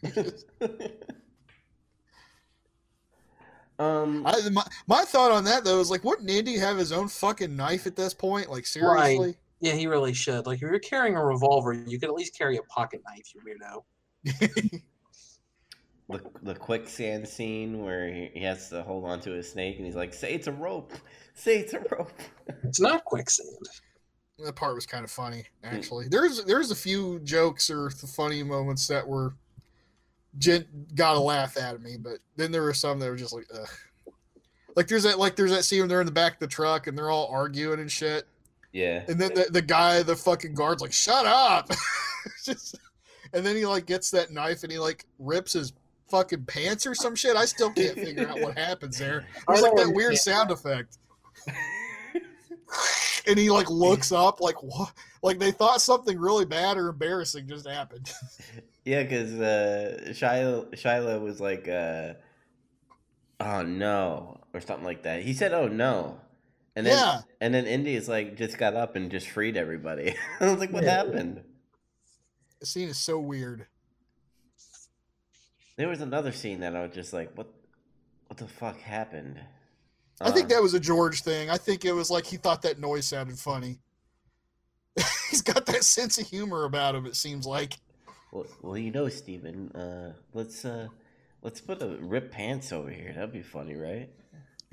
[3.79, 7.09] Um, I, my, my thought on that though is like, wouldn't Indy have his own
[7.09, 8.51] fucking knife at this point?
[8.51, 9.37] Like seriously?
[9.61, 10.47] Yeah, he really should.
[10.47, 13.41] Like, if you're carrying a revolver, you could at least carry a pocket knife, you
[13.43, 13.85] weirdo.
[16.09, 19.87] the the quicksand scene where he, he has to hold on to a snake, and
[19.87, 20.93] he's like, "Say it's a rope.
[21.35, 22.13] Say it's a rope."
[22.65, 23.49] It's not quicksand.
[24.39, 26.09] that part was kind of funny, actually.
[26.09, 29.35] There's there's a few jokes or th- funny moments that were
[30.39, 33.33] gen- got a laugh out of me, but then there were some that were just
[33.33, 33.69] like, ugh.
[34.75, 36.87] Like there's that like there's that scene when they're in the back of the truck
[36.87, 38.27] and they're all arguing and shit,
[38.73, 39.05] Yeah.
[39.07, 41.71] and then the, the guy, the fucking guard's like, "Shut up!"
[42.45, 42.79] just,
[43.35, 45.75] and then he like gets that knife and he like rips his
[46.09, 47.37] fucking pants or some shit.
[47.37, 49.27] I still can't figure out what happens there.
[49.47, 50.97] I It's like that oh, weird understand sound effect.
[53.27, 54.93] and he like looks up like what
[55.23, 58.13] like they thought something really bad or embarrassing just happened
[58.85, 62.15] Yeah, because uh, Shiloh, Shiloh was like, uh,
[63.39, 65.23] "Oh no," or something like that.
[65.23, 66.21] He said, "Oh no,"
[66.75, 67.21] and then Yeah.
[67.41, 70.17] and then Indy's like just got up and just freed everybody.
[70.41, 70.97] I was like, "What Yeah.
[70.97, 71.43] happened?"
[72.61, 73.67] the scene is so weird
[75.77, 77.49] There was another scene that I was just like, "What?
[78.29, 79.41] What the fuck happened?"
[80.21, 82.79] i think that was a george thing i think it was like he thought that
[82.79, 83.81] noise sounded funny
[85.31, 87.73] he's got that sense of humor about him it seems like
[88.33, 90.89] Well, well, you know, Steven, uh, let's uh,
[91.43, 93.13] let's put a rip pants over here.
[93.15, 94.11] That'd be funny, right?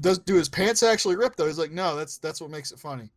[0.01, 2.79] does do his pants actually rip though he's like no that's that's what makes it
[2.79, 3.11] funny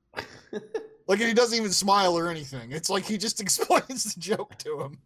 [1.07, 4.81] like he doesn't even smile or anything it's like he just explains the joke to
[4.81, 4.99] him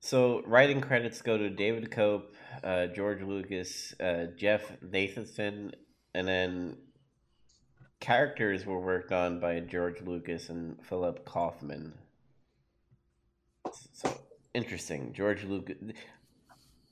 [0.00, 2.22] So writing credits go to David Koepp,
[2.64, 5.74] uh, George Lucas, uh, Jeff Nathanson,
[6.14, 6.76] and then
[8.00, 11.92] characters were worked on by George Lucas and Philip Kaufman.
[13.92, 14.20] So
[14.54, 15.76] interesting, George Lucas.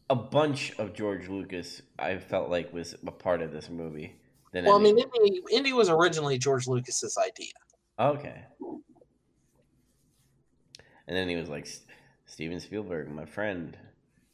[0.09, 4.17] A bunch of George Lucas, I felt like was a part of this movie.
[4.53, 7.53] Than Well, I mean, Indy, Indy was originally George Lucas's idea.
[7.99, 8.45] okay.
[11.09, 11.69] And then he was like,
[12.27, 13.77] Steven Spielberg, my friend,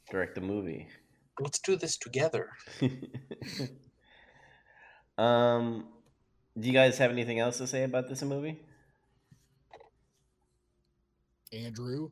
[0.09, 0.87] direct the movie.
[1.39, 2.49] Let's do this together.
[5.17, 5.85] um,
[6.59, 8.59] do you guys have anything else to say about this movie?
[11.53, 12.09] andrew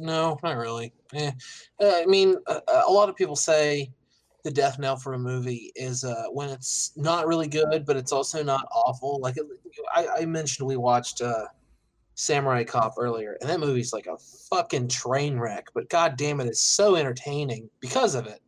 [0.00, 0.92] No, not really.
[1.14, 1.30] Eh.
[1.80, 3.92] Uh, I mean, a, a lot of people say
[4.44, 8.12] the death knell for a movie is uh, when it's not really good, but it's
[8.12, 9.20] also not awful.
[9.20, 9.36] Like
[9.94, 11.46] I, I mentioned, we watched uh,
[12.14, 14.16] Samurai Cop earlier, and that movie's like a
[14.48, 15.66] fucking train wreck.
[15.74, 18.40] But god damn it, it's so entertaining because of it.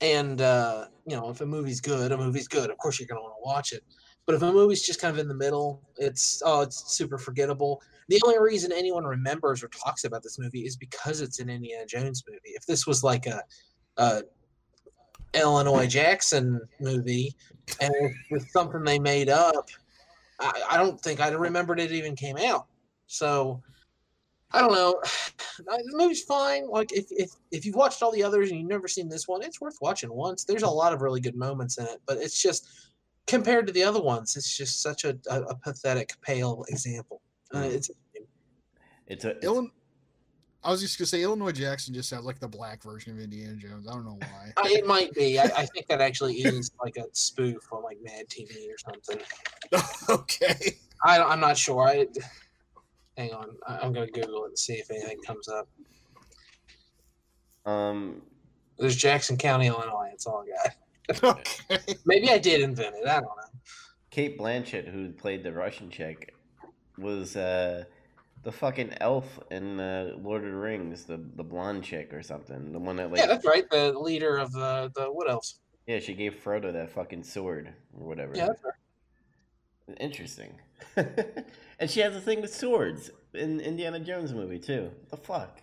[0.00, 2.70] And uh, you know, if a movie's good, a movie's good.
[2.70, 3.82] Of course, you're gonna want to watch it.
[4.28, 7.80] But if a movie's just kind of in the middle, it's oh, it's super forgettable.
[8.08, 11.86] The only reason anyone remembers or talks about this movie is because it's an Indiana
[11.86, 12.40] Jones movie.
[12.44, 13.42] If this was like a,
[13.96, 14.24] a
[15.32, 17.34] Illinois Jackson movie
[17.80, 19.70] and it was something they made up,
[20.38, 22.66] I, I don't think I'd have remembered it even came out.
[23.06, 23.62] So
[24.52, 25.00] I don't know.
[25.58, 26.68] The movie's fine.
[26.68, 29.42] Like if, if if you've watched all the others and you've never seen this one,
[29.42, 30.44] it's worth watching once.
[30.44, 32.87] There's a lot of really good moments in it, but it's just
[33.28, 37.20] compared to the other ones, it's just such a, a, a pathetic, pale example.
[37.54, 37.90] Uh, it's
[39.06, 39.70] It's a it's- Illinois,
[40.64, 43.54] I was just gonna say Illinois Jackson just sounds like the black version of Indiana
[43.54, 43.86] Jones.
[43.88, 44.52] I don't know why.
[44.56, 45.38] I- it might be.
[45.38, 49.20] I, I think that actually is like a spoof on like Mad TV or something.
[50.10, 50.76] okay.
[51.04, 51.86] I, I'm not sure.
[51.88, 52.06] I
[53.16, 53.50] hang on.
[53.68, 55.68] I, I'm gonna Google it and see if anything comes up.
[57.64, 58.20] um
[58.78, 60.10] There's Jackson County, Illinois.
[60.12, 60.74] It's all I got.
[61.24, 61.78] Okay.
[62.04, 63.06] Maybe I did invent it.
[63.06, 63.60] I don't know.
[64.10, 66.34] Cate Blanchett, who played the Russian chick,
[66.98, 67.84] was uh
[68.42, 72.72] the fucking elf in uh, Lord of the Rings, the the blonde chick or something,
[72.72, 73.68] the one that like yeah, that's right.
[73.70, 75.60] The leader of the the what else?
[75.88, 78.32] yeah, she gave Frodo that fucking sword or whatever.
[78.36, 79.96] Yeah, that's right.
[79.98, 80.52] Interesting.
[80.96, 84.90] and she has a thing with swords in Indiana Jones movie too.
[85.00, 85.62] What the fuck?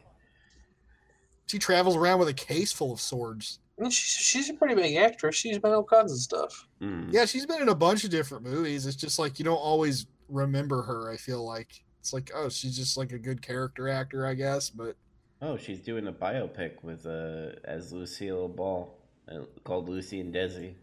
[1.46, 3.60] She travels around with a case full of swords.
[3.78, 5.36] And she's she's a pretty big actress.
[5.36, 6.68] She's been in all kinds of stuff.
[6.82, 7.08] Mm.
[7.12, 8.86] Yeah, she's been in a bunch of different movies.
[8.86, 11.12] It's just like you don't always remember her.
[11.12, 14.70] I feel like it's like oh, she's just like a good character actor, I guess.
[14.70, 14.96] But
[15.42, 18.98] Oh, she's doing a biopic with uh as Lucille Ball
[19.30, 20.76] uh, called Lucy and Desi.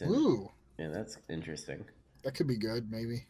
[0.00, 1.84] In- ooh, yeah, that's interesting.
[2.24, 3.26] that could be good, maybe.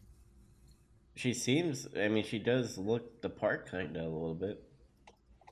[1.15, 1.87] She seems.
[1.97, 4.63] I mean, she does look the part kind of a little bit.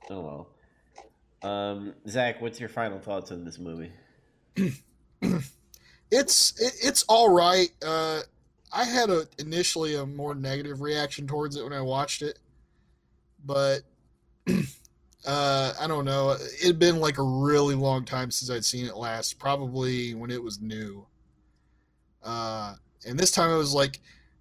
[0.09, 0.49] Oh well.
[1.41, 3.91] Um, Zach, what's your final thoughts on this movie?
[6.11, 7.69] It's it, it's all right.
[7.85, 8.21] Uh,
[8.71, 12.39] I had a initially a more negative reaction towards it when I watched it,
[13.45, 13.81] but
[15.27, 16.31] uh, I don't know.
[16.31, 19.39] It had been like a really long time since I'd seen it last.
[19.39, 21.05] Probably when it was new.
[22.23, 22.75] Uh,
[23.05, 23.99] and this time I was like,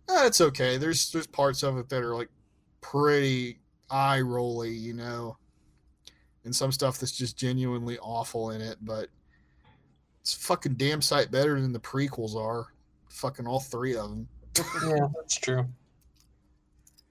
[0.08, 0.76] ah, it's okay.
[0.76, 2.30] There's there's parts of it that are like
[2.80, 3.58] pretty
[3.90, 5.36] eye rolly, you know,
[6.46, 9.08] and some stuff that's just genuinely awful in it, but
[10.22, 12.72] it's fucking damn sight better than the prequels are.
[13.10, 14.28] Fucking all three of them.
[14.86, 15.66] Yeah, that's true.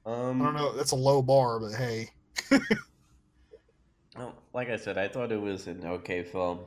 [0.05, 0.75] Um, I don't know.
[0.75, 2.09] That's a low bar, but hey.
[4.17, 6.59] Well, like I said, I thought it was an okay film.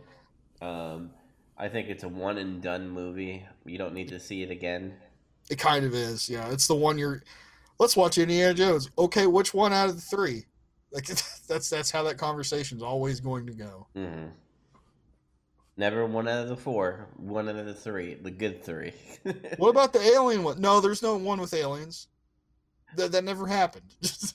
[0.61, 1.11] Um,
[1.57, 3.47] I think it's a one and done movie.
[3.65, 4.95] You don't need to see it again.
[5.51, 6.29] It kind of is.
[6.29, 7.23] Yeah, it's the one you're.
[7.79, 8.91] Let's watch Indiana Jones.
[8.99, 10.45] Okay, which one out of the three?
[10.93, 11.07] Like
[11.49, 13.87] that's that's how that conversation's always going to go.
[13.95, 14.27] hmm
[15.77, 17.07] Never one out of the four.
[17.17, 18.15] One out of the three.
[18.15, 18.93] The good three.
[19.59, 20.61] What about the alien one?
[20.61, 22.09] No, there's no one with aliens.
[22.97, 23.95] That that never happened.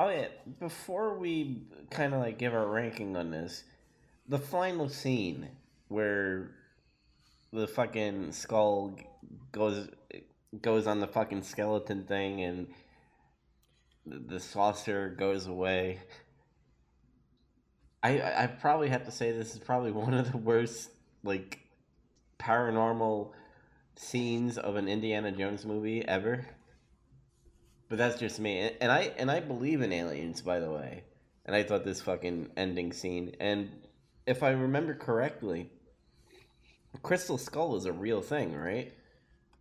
[0.00, 0.28] Oh yeah,
[0.60, 3.64] before we kind of like give our ranking on this,
[4.28, 5.48] the final scene
[5.88, 6.52] where
[7.52, 8.96] the fucking skull
[9.50, 9.88] goes
[10.62, 12.68] goes on the fucking skeleton thing and
[14.10, 16.00] the, the saucer goes away.
[18.02, 20.90] I I I probably have to say this is probably one of the worst
[21.24, 21.60] like
[22.38, 23.32] paranormal
[23.96, 26.46] scenes of an Indiana Jones movie ever.
[27.88, 31.04] But that's just me, and I and I believe in aliens, by the way.
[31.46, 33.70] And I thought this fucking ending scene, and
[34.26, 35.70] if I remember correctly,
[37.02, 38.92] Crystal Skull is a real thing, right?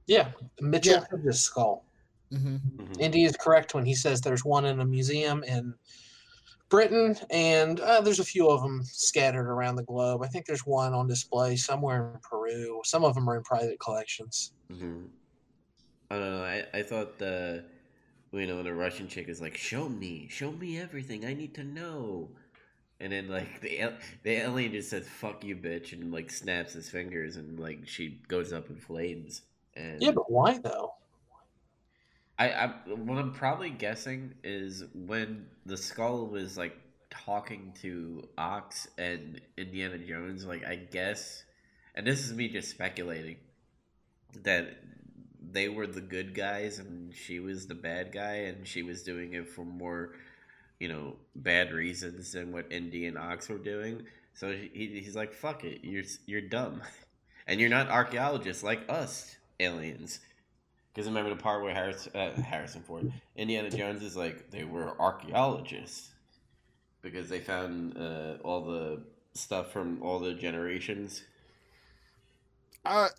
[0.08, 0.32] Yeah,
[0.62, 1.06] Mitchell Yeah.
[1.12, 1.87] Hedges skull.
[2.32, 2.58] Hmm
[3.00, 5.76] Indy is correct when he says there's one in a museum in
[6.70, 10.24] Britain, and uh, there's a few of them scattered around the globe.
[10.24, 12.82] I think there's one on display somewhere in Peru.
[12.86, 14.54] Some of them are in private collections.
[14.70, 15.08] hmm
[16.10, 16.44] I don't know.
[16.44, 17.66] I, I thought the
[18.32, 21.26] you know the Russian chick is like, "Show me, show me everything.
[21.26, 22.32] I need to know."
[23.00, 26.90] And then like the the alien just says "fuck you, bitch," and like snaps his
[26.90, 29.44] fingers, and like she goes up in flames.
[29.76, 30.94] And Yeah, but why though?
[32.40, 36.78] I, I what I'm probably guessing is when the skull was like
[37.10, 41.44] talking to Ox and Indiana Jones, like I guess,
[41.96, 43.38] and this is me just speculating
[44.44, 44.78] that
[45.52, 49.34] they were the good guys and she was the bad guy, and she was doing
[49.34, 50.14] it for more,
[50.80, 54.06] you know, bad reasons than what Indy and Ox were doing.
[54.36, 56.84] So he, he's like, "Fuck it, you're you're dumb,
[57.48, 60.20] and you're not archaeologists like us aliens."
[60.98, 65.00] Because remember the part where Harris, uh, Harrison Ford, Indiana Jones is like they were
[65.00, 66.10] archaeologists
[67.04, 69.04] because they found uh, all the
[69.36, 71.22] stuff from all the generations.
[72.84, 73.10] I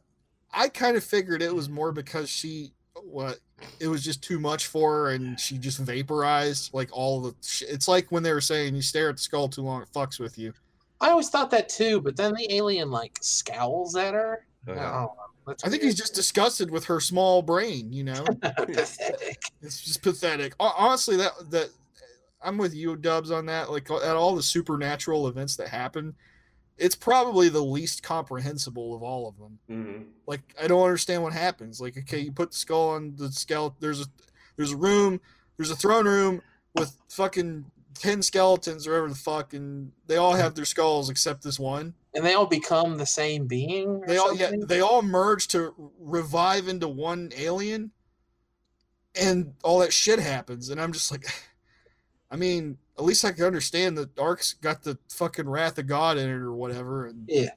[0.52, 2.72] I kind of figured it was more because she
[3.04, 3.38] what
[3.78, 7.62] it was just too much for her and she just vaporized like all the sh-
[7.68, 10.18] it's like when they were saying you stare at the skull too long it fucks
[10.18, 10.52] with you
[11.00, 14.44] I always thought that too, but then the alien like scowls at her.
[14.68, 15.14] I don't know.
[15.46, 19.42] That's i think he's just disgusted with her small brain you know pathetic.
[19.62, 21.70] it's just pathetic honestly that that
[22.42, 26.14] i'm with you dubs on that like at all the supernatural events that happen
[26.76, 30.02] it's probably the least comprehensible of all of them Mm-hmm.
[30.26, 31.80] like I don't understand what happens.
[31.80, 33.76] Like, okay, you put the skull on the skeleton.
[33.80, 34.06] There's a
[34.56, 35.20] there's a room,
[35.56, 36.40] there's a throne room
[36.74, 37.64] with fucking
[37.94, 41.94] ten skeletons or whatever the fuck, and they all have their skulls except this one.
[42.18, 43.88] And they all become the same being.
[43.88, 47.92] or They all yeah, they all merge to revive into one alien,
[49.14, 50.68] and all that shit happens.
[50.68, 51.26] And I'm just like,
[52.30, 56.18] I mean, at least I can understand that Ark's got the fucking wrath of God
[56.18, 57.50] in it or whatever, and Yeah.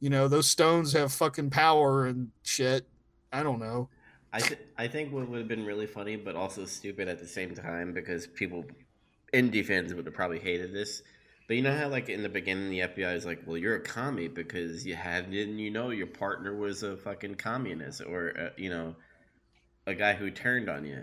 [0.00, 2.86] you know those stones have fucking power and shit.
[3.32, 3.88] I don't know.
[4.32, 7.28] I th- I think what would have been really funny, but also stupid at the
[7.28, 8.64] same time, because people,
[9.32, 11.02] indie fans would have probably hated this.
[11.50, 13.80] But you know how, like in the beginning, the FBI is like, "Well, you're a
[13.80, 18.50] commie because you had didn't you know your partner was a fucking communist or uh,
[18.56, 18.94] you know,
[19.84, 21.02] a guy who turned on you."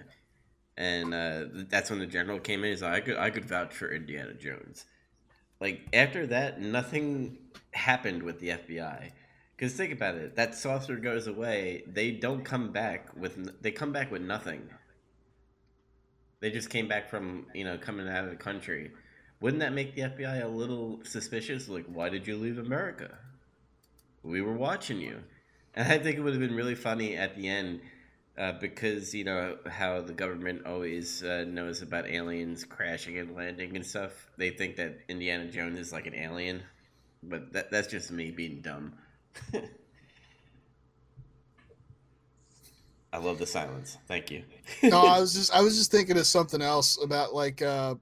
[0.77, 2.69] And uh, that's when the general came in.
[2.69, 4.85] He's like, "I could I could vouch for Indiana Jones."
[5.59, 7.39] like after that, nothing
[7.71, 9.11] happened with the FBI.
[9.57, 11.83] Because think about it, that saucer goes away.
[11.87, 13.61] They don't come back with.
[13.61, 14.69] They come back with nothing.
[16.39, 18.91] They just came back from you know coming out of the country.
[19.39, 21.69] Wouldn't that make the FBI a little suspicious?
[21.69, 23.17] Like, why did you leave America?
[24.23, 25.23] We were watching you,
[25.75, 27.81] and I think it would have been really funny at the end.
[28.37, 33.75] Uh, because you know how the government always uh, knows about aliens crashing and landing
[33.75, 34.29] and stuff.
[34.37, 36.61] They think that Indiana Jones is like an alien,
[37.23, 38.93] but that, that's just me being dumb.
[43.11, 43.97] I love the silence.
[44.07, 44.43] Thank you.
[44.83, 47.95] no, I was just I was just thinking of something else about like uh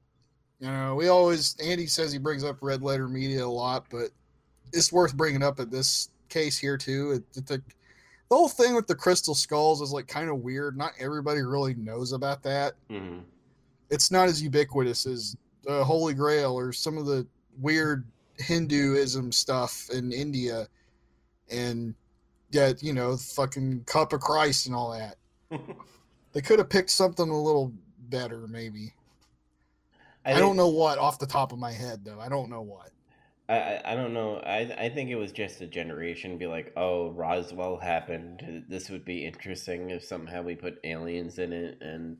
[0.59, 4.09] you know, we always Andy says he brings up red letter media a lot, but
[4.73, 7.11] it's worth bringing up at this case here too.
[7.11, 7.57] It, it, the,
[8.29, 10.77] the whole thing with the crystal skulls is like kind of weird.
[10.77, 12.73] Not everybody really knows about that.
[12.89, 13.19] hmm
[13.89, 15.35] It's not as ubiquitous as
[15.67, 17.27] uh, Holy Grail or some of the
[17.59, 18.05] weird
[18.37, 20.67] Hinduism stuff in India,
[21.49, 21.93] and
[22.51, 25.17] yet you know, fucking Cup of Christ and all that.
[26.33, 27.71] They could have picked something a little
[28.09, 28.93] better, maybe.
[30.25, 32.19] I, think- don't know what off the top of my head though.
[32.19, 32.91] I don't know what.
[33.47, 34.37] I, I I don't know.
[34.37, 38.65] I I think it was just a generation be like, oh, Roswell happened.
[38.67, 42.17] This would be interesting if somehow we put aliens in it, and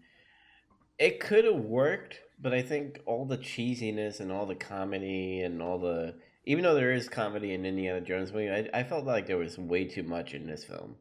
[1.00, 2.20] it could have worked.
[2.40, 6.76] But I think all the cheesiness and all the comedy and all the even though
[6.76, 10.04] there is comedy in Indiana Jones movie, I, I felt like there was way too
[10.04, 10.96] much in this film.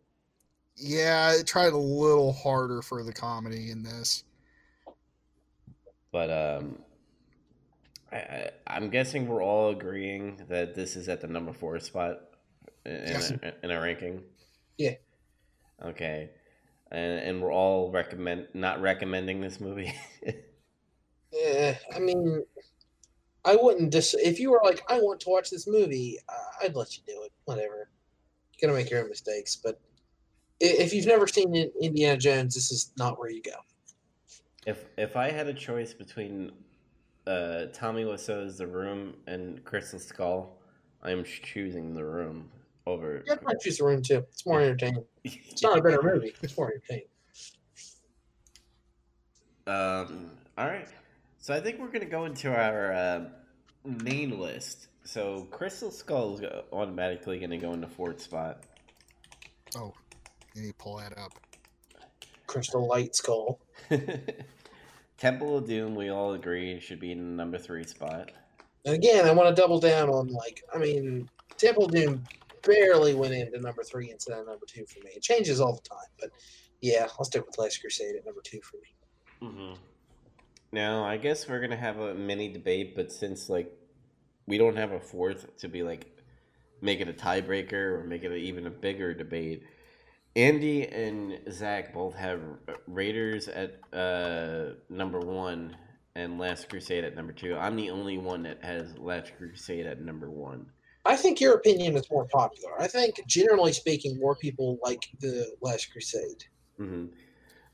[0.76, 4.24] Yeah, it tried a little harder for the comedy in this.
[6.10, 6.78] But um,
[8.18, 12.20] I, I'm guessing we're all agreeing that this is at the number four spot
[12.86, 13.30] in, Yes.
[13.30, 14.22] in, in our ranking.
[14.78, 14.94] Yeah.
[15.84, 16.30] Okay.
[16.92, 19.92] And and we're all recommend not recommending this movie.
[21.36, 22.44] Eh, I mean,
[23.44, 24.14] I wouldn't dis.
[24.14, 26.16] If you were like, I want to watch this movie,
[26.62, 27.32] I'd let you do it.
[27.44, 27.88] Whatever.
[28.52, 29.80] You're gonna make your own mistakes, but
[30.60, 33.56] if you've never seen Indiana Jones, this is not where you go.
[34.64, 36.52] if if I had a choice between
[37.26, 40.56] uh, Tommy Wiseau's The Room and Crystal Skull,
[41.02, 42.50] I'm choosing The Room
[42.86, 43.22] over.
[43.26, 44.24] Yeah, I'd choose the room too.
[44.30, 45.04] It's more entertaining.
[45.24, 46.34] It's not a better movie.
[46.42, 47.06] It's more entertaining.
[49.66, 50.88] Um, all right.
[51.38, 53.24] So I think we're going to go into our uh,
[53.84, 54.88] main list.
[55.04, 58.62] So Crystal Skull is automatically going to go into fourth spot.
[59.76, 59.92] Oh,
[60.54, 61.32] you need to pull that up.
[62.46, 63.60] Crystal Light Skull.
[65.16, 68.30] Temple of Doom, we all agree, should be in the number three spot.
[68.84, 72.24] And again, I want to double down on like, I mean, Temple of Doom
[72.62, 75.10] barely went into number three instead of number two for me.
[75.14, 76.30] It changes all the time, but
[76.80, 79.48] yeah, I'll stick with Last Crusade at number two for me.
[79.48, 79.74] Mm-hmm.
[80.72, 83.72] Now, I guess we're going to have a mini debate, but since, like,
[84.46, 86.10] we don't have a fourth to be, like,
[86.80, 89.62] make it a tiebreaker or make it a, even a bigger debate,
[90.36, 92.40] Andy and Zach both have
[92.88, 95.76] Raiders at uh, number one
[96.16, 97.56] and Last Crusade at number two.
[97.56, 100.66] I'm the only one that has Last Crusade at number one.
[101.04, 102.80] I think your opinion is more popular.
[102.80, 106.44] I think, generally speaking, more people like the Last Crusade.
[106.76, 107.06] hmm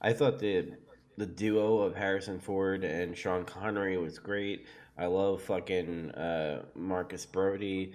[0.03, 0.73] I thought the
[1.19, 4.67] the duo of Harrison Ford and Sean Connery was great.
[4.97, 7.93] I love fucking uh, Marcus Brody.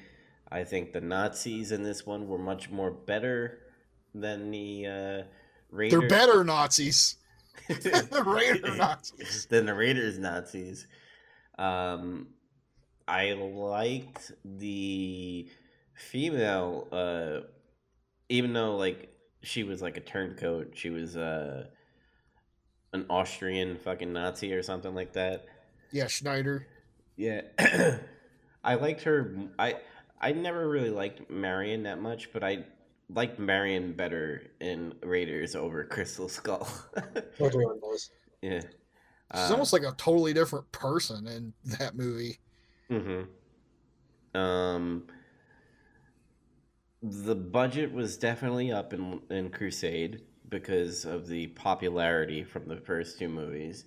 [0.52, 3.65] I think the Nazis in this one were much more better
[4.16, 5.24] than the uh,
[5.70, 6.00] Raiders.
[6.00, 7.18] They're better Nazis.
[7.68, 9.46] the Raider Nazis.
[9.50, 10.88] than the Raiders Nazis.
[11.58, 12.28] Um,
[13.08, 15.48] I liked the
[15.94, 17.48] female, uh,
[18.30, 19.10] even though like
[19.44, 20.72] she was like a turncoat.
[20.76, 21.66] She was uh,
[22.94, 25.46] an Austrian fucking Nazi or something like that.
[25.92, 26.68] Yeah, Schneider.
[27.16, 27.42] Yeah,
[28.64, 29.36] I liked her.
[29.60, 29.76] I
[30.20, 32.66] I never really liked Marion that much, but I
[33.10, 36.68] liked Marion better in Raiders over Crystal Skull.
[38.42, 38.62] Yeah,
[39.36, 42.40] She's Uh, almost like a totally different person in that movie.
[42.92, 43.24] Mm-hmm.
[44.40, 45.08] Um,
[47.02, 53.18] the budget was definitely up in in Crusade because of the popularity from the first
[53.20, 53.86] two movies,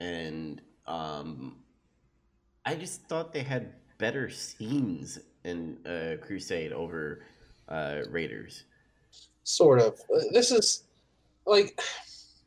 [0.00, 1.56] and um,
[2.64, 7.24] I just thought they had better scenes in uh, Crusade over
[7.68, 8.64] uh, Raiders.
[9.44, 9.98] Sort of.
[10.32, 10.84] This is
[11.46, 11.80] like,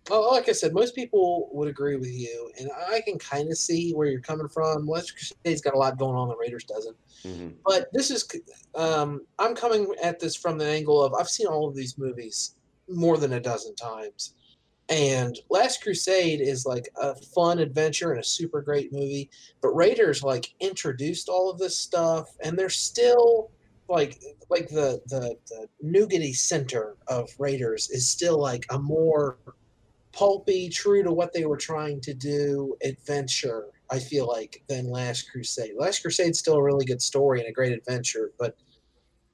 [0.09, 3.57] well, like I said, most people would agree with you, and I can kind of
[3.57, 4.85] see where you're coming from.
[4.85, 6.95] West Crusade's got a lot going on, the Raiders doesn't.
[7.23, 8.27] hmm But this is,
[8.75, 12.55] um, I'm coming at this from the angle of I've seen all of these movies
[12.87, 14.33] more than a dozen times,
[14.89, 19.29] And Last Crusade is like a fun adventure and a super great movie.
[19.61, 23.51] But Raiders like introduced all of this stuff, and they're still
[23.89, 29.37] like like the the, the nougaty center of Raiders is still like a more
[30.13, 33.67] pulpy, true to what they were trying to do adventure.
[33.89, 35.73] I feel like than Last Crusade.
[35.77, 38.55] Last Crusade's still a really good story and a great adventure, but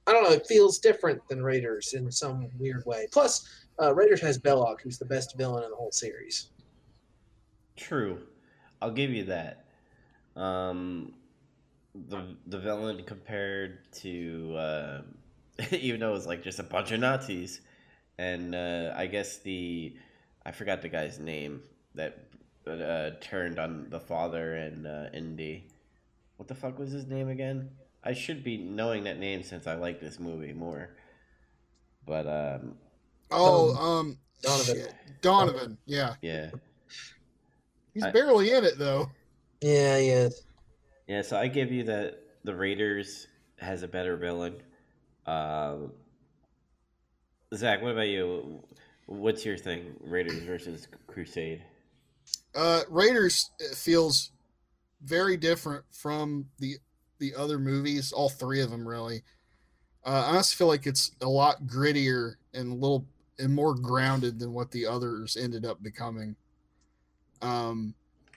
[0.06, 0.32] I don't know.
[0.32, 3.06] It feels different than Raiders in some weird way.
[3.12, 3.46] Plus,
[3.80, 6.50] uh, Raiders has Belloq, who's the best villain in the whole series.
[7.76, 8.22] True,
[8.82, 9.66] I'll give you that.
[10.34, 11.12] Um,
[12.08, 15.00] the the villain compared to uh,
[15.72, 17.60] even though it was like just a bunch of Nazis,
[18.18, 19.94] and uh, I guess the
[20.44, 21.62] I forgot the guy's name
[21.94, 22.18] that
[22.66, 25.66] uh, turned on the father and uh, Indy.
[26.36, 27.70] What the fuck was his name again?
[28.04, 30.90] I should be knowing that name since I like this movie more.
[32.06, 32.76] But um,
[33.30, 34.74] Oh, um, Donovan.
[34.76, 34.94] shit.
[35.20, 35.78] Donovan.
[35.84, 36.50] Yeah, yeah,
[37.92, 39.10] he's I- barely in it though.
[39.60, 40.42] Yeah, he is.
[41.08, 41.22] Yeah.
[41.22, 44.54] So I give you that the Raiders has a better villain.
[45.26, 45.92] Um,
[47.54, 48.62] Zach, what about you?
[49.06, 49.96] What's your thing?
[50.00, 51.62] Raiders versus Crusade.
[52.54, 54.32] Uh, Raiders feels
[55.02, 56.76] very different from the
[57.18, 59.22] the other movies, all three of them really.
[60.04, 63.06] Uh, I honestly feel like it's a lot grittier and a little
[63.38, 66.36] and more grounded than what the others ended up becoming.
[67.42, 67.94] Um,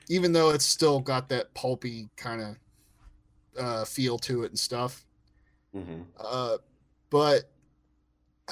[0.10, 2.56] even though it's still got that pulpy kind of
[3.58, 5.06] uh, feel to it and stuff.
[5.76, 6.02] Mm-hmm.
[6.20, 6.58] Uh,
[7.10, 7.44] but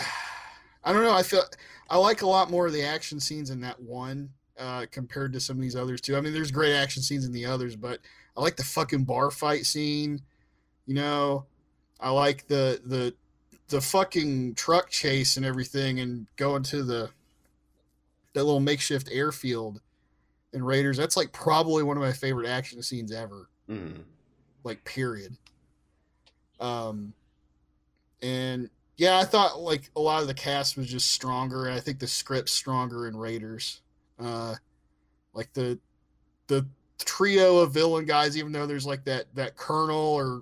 [0.83, 1.13] I don't know.
[1.13, 1.43] I feel
[1.89, 5.39] I like a lot more of the action scenes in that one uh, compared to
[5.39, 6.15] some of these others too.
[6.15, 7.99] I mean, there's great action scenes in the others, but
[8.37, 10.21] I like the fucking bar fight scene.
[10.85, 11.45] You know,
[11.99, 13.13] I like the the
[13.67, 17.09] the fucking truck chase and everything, and going to the
[18.33, 19.81] that little makeshift airfield
[20.53, 20.97] in Raiders.
[20.97, 24.01] That's like probably one of my favorite action scenes ever Mm-hmm.
[24.63, 25.35] Like period.
[26.59, 27.13] Um
[28.21, 31.79] and yeah i thought like a lot of the cast was just stronger and i
[31.79, 33.81] think the script's stronger in raiders.
[34.19, 34.55] Uh
[35.33, 35.79] like the
[36.47, 36.65] the
[37.05, 40.41] trio of villain guys even though there's like that that colonel or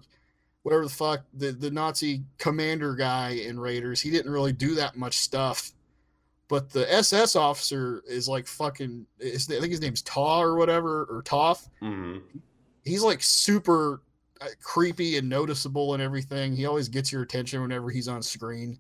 [0.63, 4.97] whatever the fuck the the nazi commander guy in raiders he didn't really do that
[4.97, 5.71] much stuff.
[6.49, 11.03] But the ss officer is like fucking is- i think his name's taw or whatever
[11.03, 12.19] or toff Mm-hmm.
[12.83, 14.01] he's like super
[14.61, 16.55] creepy and noticeable and everything.
[16.55, 18.79] He always gets your attention whenever he's on screen.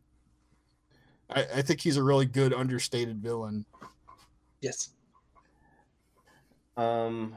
[1.29, 3.65] I, I think he's a really good understated villain.
[4.61, 4.89] Yes.
[6.75, 7.33] Um,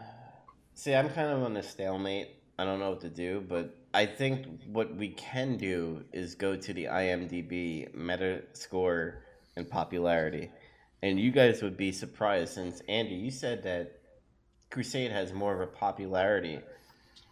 [0.75, 2.37] see, I'm kind of on a stalemate.
[2.59, 6.57] I don't know what to do, but I think what we can do is go
[6.57, 9.15] to the IMDb Metascore
[9.57, 10.51] and popularity.
[11.03, 14.01] And you guys would be surprised since Andy, you said that
[14.71, 16.61] Crusade has more of a popularity.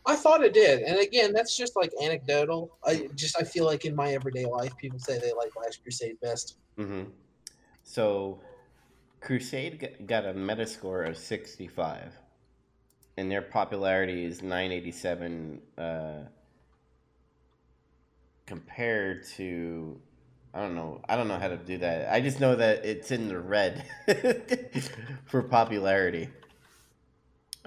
[0.09, 2.79] I thought it did, and again, that's just like anecdotal.
[2.83, 6.19] I just I feel like in my everyday life, people say they like Last Crusade
[6.23, 6.57] best.
[6.79, 7.03] hmm
[7.85, 8.41] So,
[9.21, 12.15] Crusade got a Metascore of 65,
[13.19, 16.15] and their popularity is 987 uh,
[18.47, 20.01] compared to.
[20.55, 21.03] I don't know.
[21.07, 22.11] I don't know how to do that.
[22.11, 23.85] I just know that it's in the red
[25.27, 26.31] for popularity.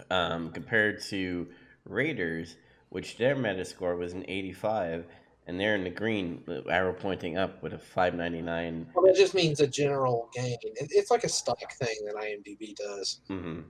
[0.09, 1.47] Um, compared to
[1.85, 2.57] Raiders,
[2.89, 5.05] which their Metascore was an 85,
[5.47, 9.33] and they're in the green, the arrow pointing up with a 599 Well, that just
[9.33, 10.57] means a general gain.
[10.63, 13.21] It's like a stock thing that IMDb does.
[13.29, 13.61] Mm-hmm.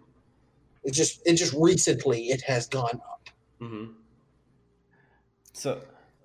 [0.84, 3.30] It just it just recently it has gone up.
[3.62, 3.94] Mm-hmm.
[5.54, 5.82] So,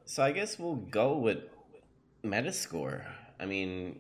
[0.07, 1.39] so I guess we'll go with
[2.24, 3.05] Metascore.
[3.39, 3.99] I mean,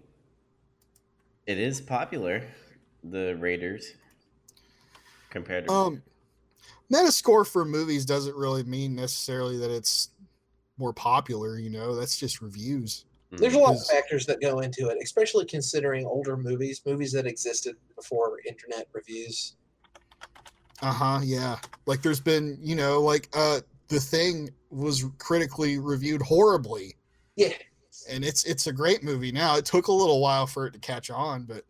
[1.46, 2.42] it is popular,
[3.04, 3.92] the Raiders,
[5.30, 5.72] compared to.
[5.72, 6.02] Um,
[6.92, 10.10] Metascore for movies doesn't really mean necessarily that it's
[10.78, 11.58] more popular.
[11.58, 13.04] You know, that's just reviews.
[13.32, 13.38] Mhm.
[13.38, 17.26] There's a lot of factors that go into it, especially considering older movies, movies that
[17.26, 19.56] existed before internet reviews.
[20.82, 21.20] Uh huh.
[21.24, 21.58] Yeah.
[21.86, 26.96] Like there's been, you know, like uh, the thing was critically reviewed horribly,
[27.36, 27.52] Yeah,
[28.10, 29.56] and it's it's a great movie now.
[29.56, 31.64] It took a little while for it to catch on, but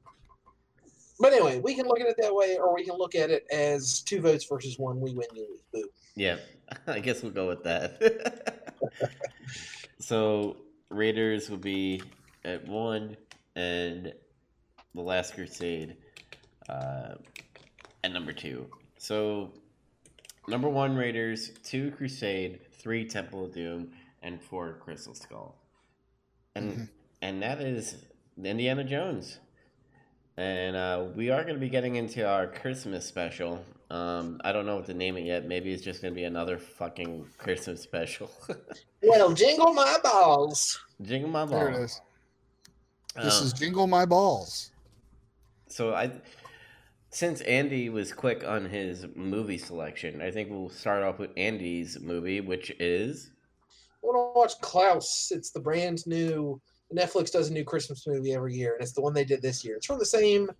[1.18, 3.46] but anyway, we can look at it that way, or we can look at it
[3.52, 5.00] as two votes versus one.
[5.00, 5.60] We win, you lose.
[5.84, 5.88] Boo.
[6.14, 6.36] Yeah,
[6.86, 8.72] I guess we'll go with that.
[9.98, 10.56] so
[10.90, 12.02] Raiders will be
[12.44, 13.16] at one,
[13.54, 14.12] and
[14.94, 15.96] the Last Crusade
[16.68, 17.14] uh,
[18.04, 18.66] at number two.
[18.98, 19.52] So
[20.48, 23.92] number one Raiders, two Crusade, three Temple of Doom,
[24.22, 25.56] and four Crystal Skull,
[26.54, 26.88] and Mhm.
[27.22, 27.96] and that is
[28.42, 29.38] Indiana Jones.
[30.36, 33.64] And uh, we are going to be getting into our Christmas special.
[33.90, 35.46] Um, I don't know what to name it yet.
[35.46, 38.30] Maybe it's just going to be another fucking Christmas special.
[39.02, 40.80] Well, jingle my balls.
[41.02, 41.78] Jingle my There balls.
[41.78, 42.00] it is.
[43.24, 44.72] This Um, is Jingle My Balls.
[45.68, 46.10] So I,
[47.10, 52.00] since Andy was quick on his movie selection, I think we'll start off with Andy's
[52.00, 53.30] movie, which is
[54.02, 55.28] I want to watch Klaus.
[55.30, 56.60] It's the brand new.
[56.94, 59.64] Netflix does a new Christmas movie every year, and it's the one they did this
[59.64, 59.76] year.
[59.76, 60.50] It's from the same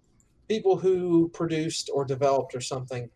[0.48, 3.08] people who produced or developed or something.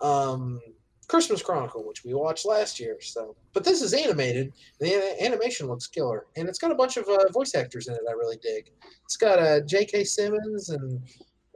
[0.00, 0.60] Um,
[1.08, 2.98] Christmas Chronicle, which we watched last year.
[3.00, 4.52] So, but this is animated.
[4.78, 8.00] The animation looks killer, and it's got a bunch of uh, voice actors in it.
[8.08, 8.70] I really dig.
[9.04, 10.04] It's got uh, J.K.
[10.04, 11.00] Simmons and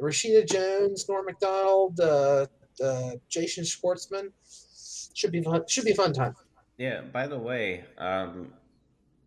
[0.00, 2.46] Rashida Jones, Norm Macdonald, uh,
[2.82, 4.30] uh, Jason Schwartzman.
[5.14, 5.62] Should be fun.
[5.68, 6.34] Should be fun time.
[6.78, 7.02] yeah.
[7.02, 8.54] By the way, um,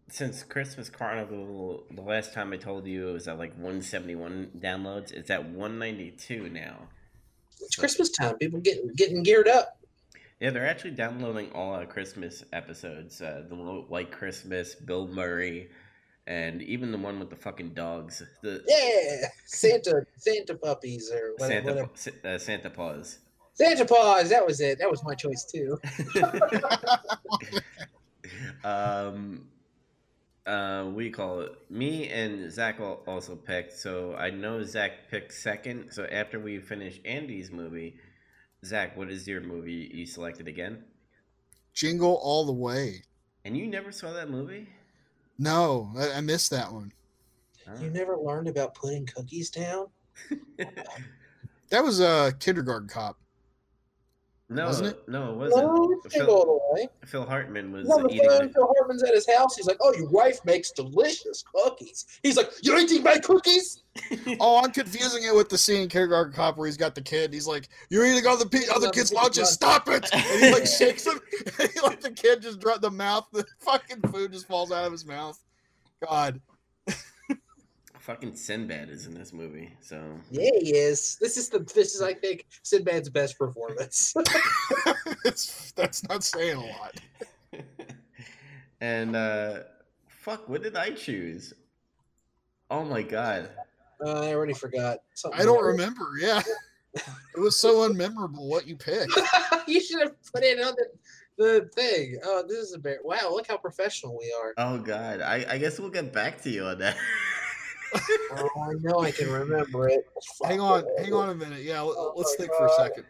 [0.10, 5.12] since Christmas Carnival, the last time I told you it was at like 171 downloads,
[5.12, 6.88] it's at 192 now.
[7.62, 8.38] It's Christmas time.
[8.38, 9.80] People getting getting geared up.
[10.39, 13.22] Yeah, they're actually downloading all our Christmas episodes.
[13.22, 15.70] Uh, the White Christmas, Bill Murray,
[16.28, 18.22] and even the one with the fucking dogs.
[18.43, 21.89] The Yeah, Santa Santa puppies or whatever.
[21.95, 23.20] Santa uh, Santa Paws.
[23.53, 24.30] Santa Paws.
[24.30, 24.78] That was it.
[24.80, 25.80] That was my choice too.
[28.64, 29.47] um,
[30.46, 31.52] uh, what do you call it?
[31.70, 33.74] Me and Zach al- also picked.
[33.74, 35.91] So I know Zach picked second.
[35.91, 37.98] So after we finish Andy's movie,
[38.64, 40.84] Zach, what is your movie you selected again?
[41.74, 43.04] Jingle All the Way.
[43.43, 44.68] And you never saw that movie?
[45.38, 46.91] No, I, I missed that one.
[47.68, 47.76] Huh?
[47.82, 49.88] You never learned about putting cookies down.
[51.70, 53.18] That was a kindergarten cop.
[54.50, 55.08] No, Wasn't it?
[55.10, 55.64] no, it wasn't.
[55.66, 56.88] No, it's Phil- all the way.
[57.06, 58.28] Phil Hartman was No, the eating.
[58.28, 59.56] The, Phil Hartman's at his house.
[59.56, 63.82] He's like, "Oh, your wife makes delicious cookies." He's like, "You eating my cookies?"
[64.39, 67.34] Oh, I'm confusing it with the scene in Kindergarten Cop where he's got the kid.
[67.34, 69.50] He's like, "You're eating all the pe- other kids' lunches.
[69.50, 71.20] Stop it!" And he like shakes him.
[71.60, 73.28] And he like the kid just drop the mouth.
[73.34, 75.39] The fucking food just falls out of his mouth.
[76.08, 76.39] God,
[78.06, 79.99] Fucking Sinbad is in this movie, so
[80.30, 81.18] Yeah, he is.
[81.20, 81.58] This is the.
[81.58, 84.14] This is, I think, Sinbad's best performance.
[85.76, 87.01] that's not saying a lot.
[88.82, 89.62] and uh
[90.08, 91.56] fuck, what did I choose?
[92.70, 93.49] Oh my god.
[94.06, 94.99] uh, I already forgot.
[95.16, 95.66] Something I don't else.
[95.66, 96.06] remember.
[96.20, 96.43] Yeah,
[96.93, 99.20] it was so unmemorable what you picked.
[99.68, 102.20] you should have put it on the, the thing.
[102.24, 102.99] Oh, this is a bear.
[103.03, 104.53] Wow, look how professional we are.
[104.60, 105.22] Oh god.
[105.22, 106.97] I, I guess we'll get back to you on that.
[108.32, 110.06] Oh, I know I can remember it.
[110.43, 111.62] Hang on, hang on a minute.
[111.64, 113.06] Yeah, let, Oh let's my think for a second.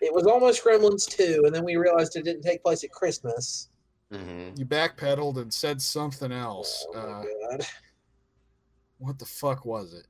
[0.00, 3.68] It was almost Gremlins 2, and then we realized it didn't take place at Christmas.
[4.12, 6.86] hmm You backpedaled and said something else.
[6.94, 7.66] Oh Uh, god.
[8.98, 10.06] what the fuck was it?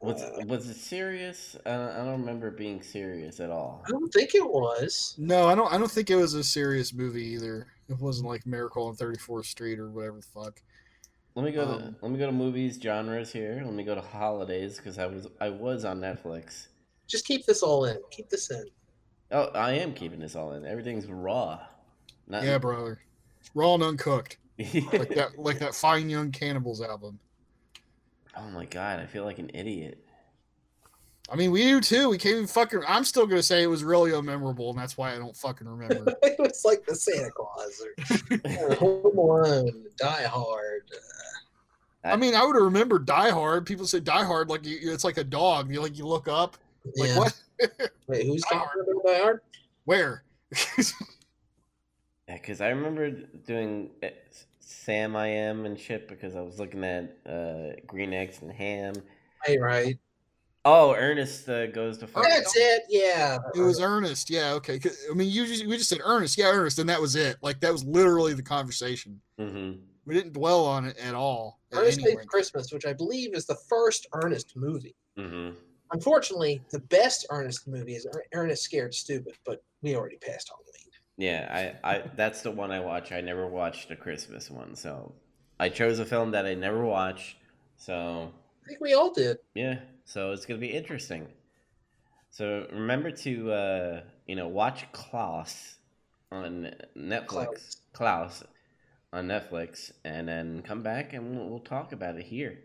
[0.00, 1.56] Was Uh, was it serious?
[1.64, 3.84] Uh, I don't remember it being serious at all.
[3.86, 5.14] I don't think it was.
[5.18, 5.72] No, I don't.
[5.72, 7.68] I don't think it was a serious movie either.
[7.88, 10.60] It wasn't like Miracle on 34th Street or whatever the fuck.
[11.34, 13.62] Let me go to Um, let me go to movies genres here.
[13.64, 16.68] Let me go to holidays because I was I was on Netflix.
[17.06, 17.98] Just keep this all in.
[18.10, 18.64] Keep this in.
[19.30, 20.66] Oh, I am keeping this all in.
[20.66, 21.60] Everything's raw.
[22.28, 23.00] Not Yeah, brother.
[23.54, 27.18] Raw and uncooked, like that, like that Fine Young Cannibals album.
[28.36, 29.98] oh my god, I feel like an idiot.
[31.30, 32.10] I mean, we do too.
[32.10, 32.82] We can't even fucking.
[32.86, 36.14] I'm still gonna say it was really unmemorable, and that's why I don't fucking remember.
[36.22, 40.82] it was like the Santa Claus or, or Home Alone, Die Hard.
[42.04, 43.66] I mean, I would have remembered Die Hard.
[43.66, 45.72] People say Die Hard like you, it's like a dog.
[45.72, 46.56] You like you look up,
[46.96, 47.18] like yeah.
[47.18, 47.40] what?
[48.08, 49.40] Wait, who's Die talking about Die Hard?
[49.84, 50.24] Where?
[52.28, 54.08] Yeah, because I remember doing uh,
[54.60, 58.94] Sam I Am and shit because I was looking at uh, Green Eggs and Ham.
[59.46, 59.98] Right, right.
[60.64, 62.22] Oh, Ernest uh, goes to fuck.
[62.22, 62.84] That's it.
[62.88, 63.38] Yeah.
[63.54, 64.30] It was Ernest.
[64.30, 64.80] Yeah, Okay.
[65.10, 66.38] I mean, you just, we just said Ernest.
[66.38, 67.36] Yeah, Ernest, and that was it.
[67.42, 69.20] Like that was literally the conversation.
[69.38, 69.72] hmm
[70.06, 71.60] We didn't dwell on it at all.
[71.72, 72.30] At Ernest any Saves length.
[72.30, 74.94] Christmas, which I believe is the first Ernest movie.
[75.16, 75.50] hmm
[75.92, 80.72] Unfortunately, the best Ernest movie is Er- Ernest Scared Stupid, but we already passed Halloween.
[81.18, 83.12] Yeah, I, I that's the one I watch.
[83.12, 85.12] I never watched the Christmas one, so
[85.60, 87.36] I chose a film that I never watched.
[87.76, 88.32] So
[88.64, 89.36] I think we all did.
[89.54, 91.28] yeah, so it's gonna be interesting.
[92.30, 95.76] So remember to uh, you know watch Klaus
[96.30, 97.76] on Netflix.
[97.92, 98.42] Klaus
[99.12, 102.58] on Netflix, and then come back and we'll, we'll talk about it here.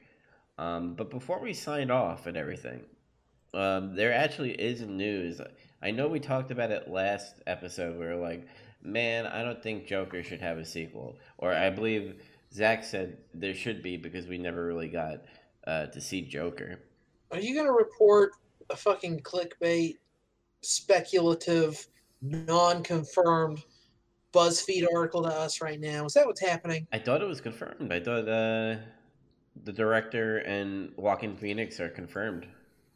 [0.57, 2.81] Um, but before we sign off and everything,
[3.53, 5.41] um, there actually is news.
[5.81, 7.99] I know we talked about it last episode.
[7.99, 8.47] We were like,
[8.81, 11.17] man, I don't think Joker should have a sequel.
[11.37, 12.21] Or I believe
[12.53, 15.23] Zach said there should be because we never really got
[15.65, 16.79] uh, to see Joker.
[17.31, 18.31] Are you gonna report
[18.69, 19.95] a fucking clickbait,
[20.61, 21.87] speculative,
[22.21, 23.63] non-confirmed
[24.37, 26.05] BuzzFeed article to us right now?
[26.05, 26.87] Is that what's happening?
[26.93, 27.91] I thought it was confirmed.
[27.91, 28.75] I thought uh,
[29.63, 32.45] the director and Joaquin Phoenix are confirmed.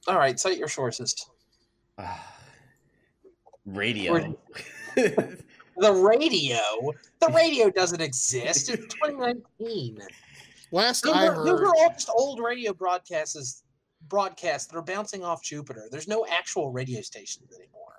[0.07, 1.15] All right, cite your sources.
[1.97, 2.27] Ah,
[3.65, 4.37] radio.
[5.77, 6.59] The radio,
[7.21, 8.69] the radio doesn't exist.
[8.69, 9.99] It's 2019.
[10.71, 13.63] Last Those I are, those heard, are all just old radio broadcasts,
[14.07, 15.87] broadcasts that are bouncing off Jupiter.
[15.89, 17.95] There's no actual radio stations anymore.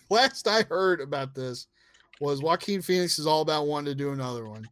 [0.10, 1.68] last I heard about this
[2.20, 4.68] was Joaquin Phoenix is all about wanting to do another one,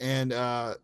[0.00, 0.74] and uh,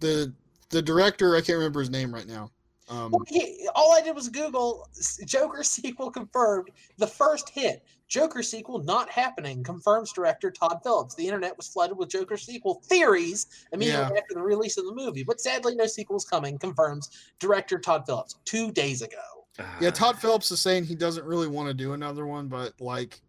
[0.00, 0.32] the
[0.70, 2.50] the director I can't remember his name right now.
[2.88, 4.88] Um, Well, he- all I did was Google
[5.24, 6.70] Joker sequel confirmed.
[6.98, 11.14] The first hit, Joker sequel not happening, confirms director Todd Phillips.
[11.14, 15.22] The internet was flooded with Joker sequel theories immediately after the release of the movie,
[15.22, 16.58] but sadly, no sequels coming.
[16.58, 19.16] Confirms director Todd Phillips two days ago.
[19.60, 22.72] Ah, yeah, Todd Phillips is saying he doesn't really want to do another one, but
[22.80, 23.20] like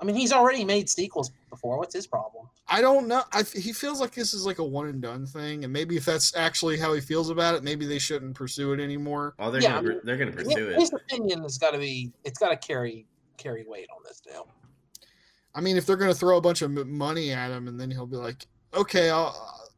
[0.00, 1.78] I mean, he's already made sequels before.
[1.78, 2.48] What's his problem?
[2.66, 3.22] I don't know.
[3.32, 6.04] I, he feels like this is like a one and done thing, and maybe if
[6.04, 9.34] that's actually how he feels about it, maybe they shouldn't pursue it anymore.
[9.38, 10.80] Oh, they're Yeah, gonna I mean, they're gonna pursue His it.
[10.80, 12.12] His opinion has got to be.
[12.24, 14.48] It's got to carry carry weight on this deal.
[15.54, 17.90] I mean, if they're going to throw a bunch of money at him, and then
[17.90, 19.70] he'll be like, "Okay, I'll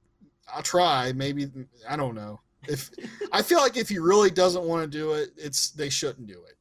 [0.52, 1.50] I'll try." Maybe
[1.88, 2.40] I don't know.
[2.68, 2.90] If
[3.32, 6.44] I feel like if he really doesn't want to do it, it's they shouldn't do
[6.48, 6.56] it.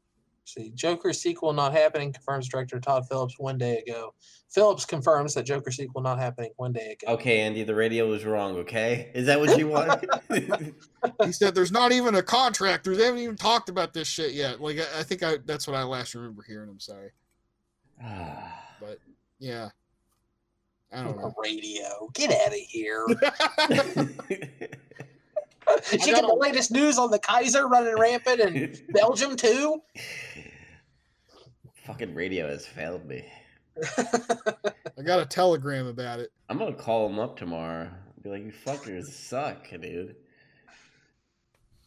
[0.45, 4.13] See, Joker sequel not happening, confirms director Todd Phillips one day ago.
[4.51, 7.13] Phillips confirms that Joker sequel not happening one day ago.
[7.13, 8.57] Okay, Andy, the radio was wrong.
[8.57, 10.05] Okay, is that what you want?
[11.25, 12.85] He said, "There's not even a contract.
[12.85, 15.75] They haven't even talked about this shit yet." Like I, I think I that's what
[15.75, 17.11] I last remember hearing I'm sorry,
[18.79, 18.99] But
[19.39, 19.69] yeah,
[20.93, 21.33] I don't know.
[21.41, 23.05] Radio, get out of here.
[25.67, 29.81] I you get got the latest news on the Kaiser running rampant in Belgium too.
[31.85, 33.25] Fucking radio has failed me.
[33.97, 36.31] I got a telegram about it.
[36.49, 37.89] I'm gonna call him up tomorrow.
[38.21, 40.15] Be like, you fuckers suck, dude.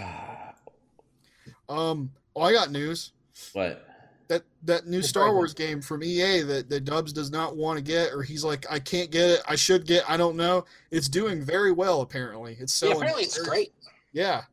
[1.70, 3.14] Um, oh, I got news.
[3.53, 3.88] what?
[4.28, 7.84] That that new Star Wars game from EA that that Dubs does not want to
[7.84, 9.41] get, or he's like, I can't get it.
[9.47, 10.09] I should get.
[10.09, 10.65] I don't know.
[10.91, 12.01] It's doing very well.
[12.01, 13.74] Apparently, it's Yeah, apparently it's great.
[14.11, 14.43] Yeah,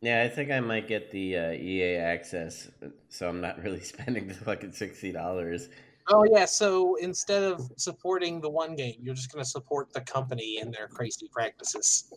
[0.00, 2.70] Yeah, I think I might get the uh, EA access,
[3.08, 5.68] so I'm not really spending the fucking sixty dollars.
[6.08, 10.58] Oh yeah, so instead of supporting the one game, you're just gonna support the company
[10.60, 12.12] and their crazy practices.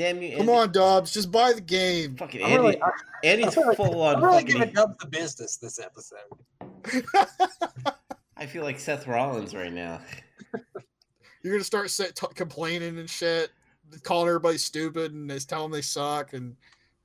[0.00, 0.30] Damn you!
[0.30, 0.52] come Andy.
[0.52, 2.16] on, Dubs, just buy the game.
[2.16, 2.58] fucking I'm Andy.
[2.62, 2.80] really,
[3.22, 4.22] Andy's I'm really- full on.
[4.22, 6.16] really giving Dubs the business this episode.
[8.38, 10.00] I feel like Seth Rollins right now.
[11.42, 13.50] You're gonna start set, t- complaining and shit,
[14.02, 16.32] calling everybody stupid, and just telling them they suck.
[16.32, 16.56] And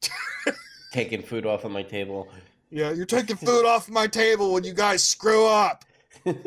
[0.93, 2.29] Taking food off of my table.
[2.71, 5.83] yeah, you're taking food off my table when you guys screw up,
[6.23, 6.37] and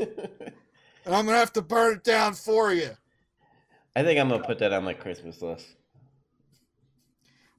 [1.05, 2.89] I'm gonna have to burn it down for you.
[3.95, 5.67] I think I'm gonna put that on my Christmas list.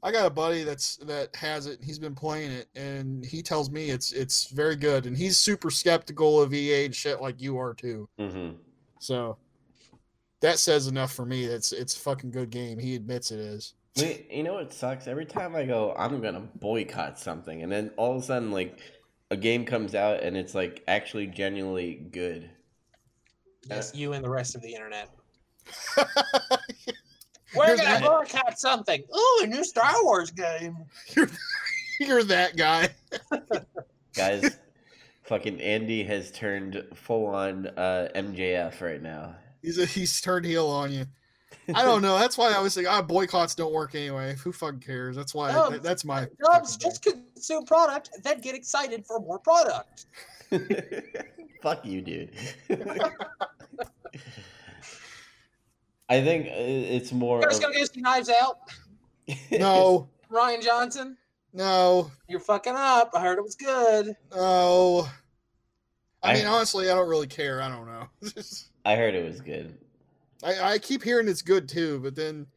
[0.01, 1.79] I got a buddy that's that has it.
[1.83, 5.05] He's been playing it, and he tells me it's it's very good.
[5.05, 8.07] And he's super skeptical of EA and shit like you are too.
[8.17, 8.51] hmm
[8.99, 9.37] So
[10.41, 11.43] that says enough for me.
[11.45, 12.79] It's it's a fucking good game.
[12.79, 13.73] He admits it is.
[13.95, 15.07] You know what sucks?
[15.07, 18.79] Every time I go, I'm gonna boycott something, and then all of a sudden, like,
[19.31, 22.49] a game comes out and it's like actually genuinely good.
[23.69, 25.09] Yes, you and the rest of the internet.
[27.53, 29.01] You're We're gonna that- boycott something.
[29.15, 30.77] Ooh, a new Star Wars game.
[31.99, 32.89] You're that guy.
[34.15, 34.57] Guys,
[35.23, 39.35] fucking Andy has turned full on uh, MJF right now.
[39.61, 41.05] He's a, he's turned heel on you.
[41.75, 42.17] I don't know.
[42.17, 44.35] That's why I was like, ah, boycotts don't work anyway.
[44.43, 45.15] Who fucking cares?
[45.15, 45.51] That's why.
[45.51, 46.27] No, that- that's my.
[46.43, 50.05] Dubs, fucking just consume product, then get excited for more product.
[51.61, 52.31] Fuck you, dude.
[56.09, 57.39] I think uh, it's more.
[57.39, 58.57] You guys Of, gonna go see Knives Out?
[59.51, 61.15] No, Rian Johnson?
[61.53, 63.11] no, You're fucking up.
[63.13, 64.15] I heard it was good.
[64.35, 65.07] no.
[66.23, 67.61] I I- mean, honestly, I don't really care.
[67.61, 68.07] I don't know.
[68.85, 69.77] I heard it was good.
[70.43, 72.47] I, I keep hearing it's good too, but then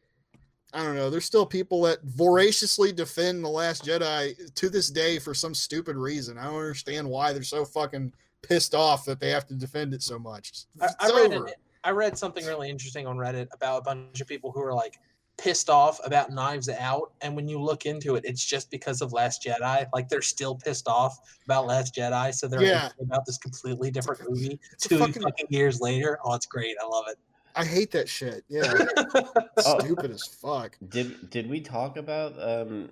[0.73, 1.09] I don't know.
[1.11, 5.95] There's still people that voraciously defend the Last Jedi to this day for some stupid
[5.95, 6.37] reason.
[6.39, 10.01] I don't understand why they're so fucking pissed off that they have to defend it
[10.01, 10.65] so much.
[10.81, 11.45] I, It's I read over.
[11.47, 11.53] an,
[11.83, 14.97] I read something really interesting on Reddit about a bunch of people who are like
[15.37, 19.13] pissed off about Knives Out, and when you look into it, it's just because of
[19.13, 19.87] Last Jedi.
[19.93, 22.89] Like they're still pissed off about Last Jedi, so they're Yeah.
[23.01, 26.19] about this completely different movie It's two fucking- fucking years later.
[26.23, 26.75] Oh, it's great.
[26.81, 27.17] I love it.
[27.55, 28.43] I hate that shit.
[28.47, 28.71] Yeah,
[29.65, 29.79] Oh.
[29.79, 30.75] stupid as fuck.
[30.89, 32.89] Did did we talk about um?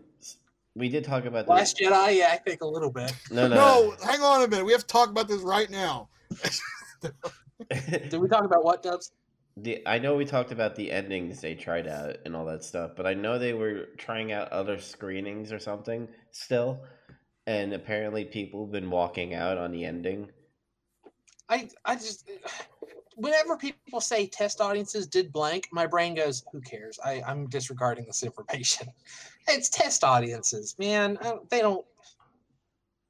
[0.76, 3.12] We did talk about the Last Jedi, yeah, I think a little bit.
[3.30, 3.56] no no.
[3.56, 4.66] No, hang on a minute.
[4.66, 6.10] We have to talk about this right now.
[7.90, 9.12] Did we talk about what, Dubs?
[9.58, 12.92] the I know we talked about the endings they tried out and all that stuff,
[12.96, 16.84] but I know they were trying out other screenings or something still,
[17.48, 20.30] and apparently people have been walking out on the ending.
[21.50, 22.30] I I just
[23.16, 28.06] whenever people say test audiences did blank, my brain goes, "Who cares?" I I'm disregarding
[28.06, 28.88] this information.
[29.48, 31.18] It's test audiences, man.
[31.20, 31.84] Don't- they don't.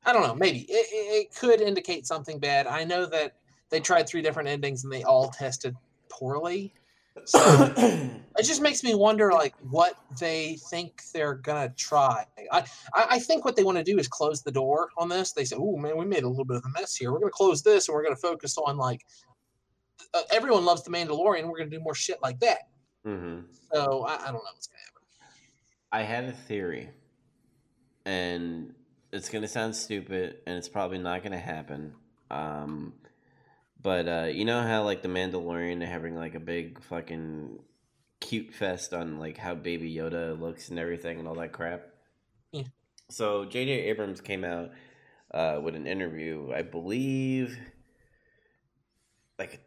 [0.06, 0.34] I don't know.
[0.34, 2.68] Maybe it, it could indicate something bad.
[2.68, 3.36] I know that
[3.72, 5.76] they tried three different endings and they all tested
[6.10, 6.74] poorly.
[7.26, 7.40] So
[8.38, 12.26] it just makes me wonder, like, what they think they're gonna try.
[12.54, 12.64] I,
[12.94, 15.34] I, think what they want to do is close the door on this.
[15.34, 17.12] They say, "Oh man, we made a little bit of a mess here.
[17.12, 19.06] We're gonna close this, and we're gonna focus on like
[20.14, 21.50] uh, everyone loves the Mandalorian.
[21.50, 22.70] We're gonna do more shit like that."
[23.04, 23.42] hmm
[23.74, 25.04] So I, I don't know what's gonna happen.
[25.92, 26.90] I had a theory,
[28.06, 28.74] and
[29.12, 31.94] it's gonna sound stupid, and it's probably not gonna happen.
[32.32, 32.94] Um,
[33.82, 37.60] but uh, you know how like the Mandalorian they're having like a big fucking
[38.20, 41.88] cute fest on like how Baby Yoda looks and everything and all that crap.
[42.52, 42.64] Yeah.
[43.10, 43.72] So J.J.
[43.72, 44.72] Abrams came out
[45.34, 47.58] uh, with an interview, I believe,
[49.40, 49.60] like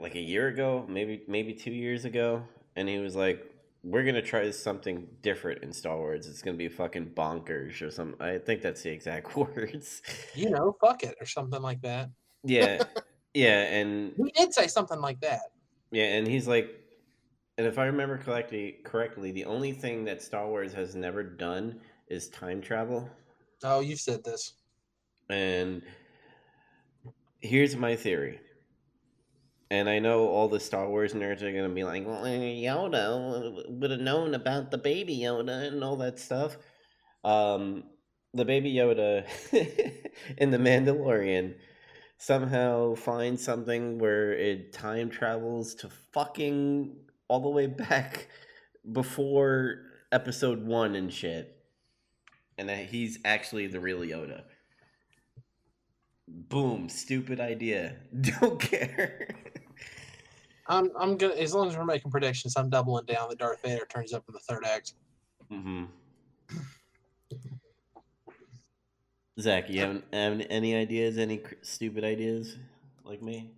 [0.00, 2.42] like a year ago, maybe maybe two years ago,
[2.76, 3.44] and he was like,
[3.84, 6.26] "We're gonna try something different in Star Wars.
[6.26, 10.02] It's gonna be fucking bonkers or something." I think that's the exact words.
[10.34, 12.10] You know, fuck it or something like that.
[12.44, 12.82] yeah,
[13.38, 15.42] yeah, and He did say something like that.
[15.92, 16.74] yeah, and he's like,
[17.56, 21.80] and if I remember correctly, correctly, the only thing that Star Wars has never done
[22.08, 23.08] is time travel.
[23.62, 24.54] Oh, you've said this.
[25.30, 25.82] And
[27.40, 28.40] here's my theory.
[29.70, 33.68] And I know all the Star Wars nerds are gonna be like, "Well, eh, Yoda
[33.68, 36.56] would have known about the baby Yoda and all that stuff."
[37.22, 37.84] Um,
[38.32, 39.26] the baby Yoda
[40.38, 41.56] in the Mandalorian
[42.18, 46.94] somehow finds something where it time travels to fucking
[47.28, 48.28] all the way back
[48.92, 51.56] before Episode One and shit,
[52.58, 54.42] and that he's actually the real Yoda.
[56.26, 57.96] Boom, stupid idea.
[58.20, 59.28] Don't care.
[60.66, 63.86] I'm I'm gonna as long as we're making predictions, I'm doubling down that Darth Vader
[63.86, 64.94] turns up in the third act.
[65.50, 65.84] hmm
[69.40, 71.18] Zach, you haven't have any ideas?
[71.18, 72.56] Any cr- stupid ideas
[73.04, 73.50] like me?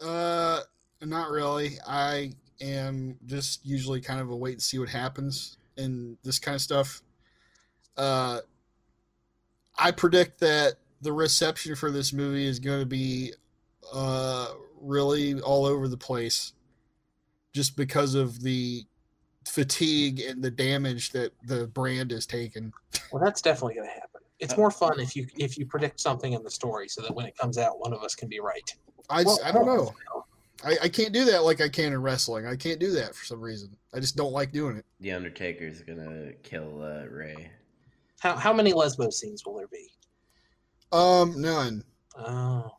[0.00, 0.60] Uh,
[1.02, 1.72] not really.
[1.86, 6.54] I am just usually kind of a wait and see what happens in this kind
[6.54, 7.02] of stuff.
[7.96, 8.40] Uh,
[9.78, 13.32] I predict that the reception for this movie is going to be
[13.92, 14.48] uh
[14.80, 16.52] really all over the place,
[17.52, 18.84] just because of the
[19.46, 22.72] fatigue and the damage that the brand has taken.
[23.12, 24.05] Well, that's definitely gonna happen.
[24.38, 27.26] It's more fun if you if you predict something in the story, so that when
[27.26, 28.70] it comes out, one of us can be right.
[29.08, 29.94] I, Well, I don't know.
[30.64, 32.46] I, I can't do that like I can in wrestling.
[32.46, 33.76] I can't do that for some reason.
[33.94, 34.84] I just don't like doing it.
[35.00, 37.50] The Undertaker's gonna kill uh, Rey.
[38.20, 39.90] How how many lesbo scenes will there be?
[40.92, 41.84] Um, none.
[42.18, 42.70] Oh,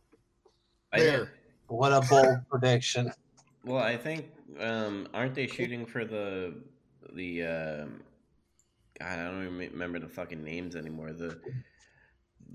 [0.94, 1.34] There.
[1.68, 3.12] what a bold prediction!
[3.64, 4.26] Well, I think
[4.60, 6.56] um, aren't they shooting for the
[7.14, 8.02] the um,
[9.00, 11.14] God, I don't even remember the fucking names anymore.
[11.14, 11.40] The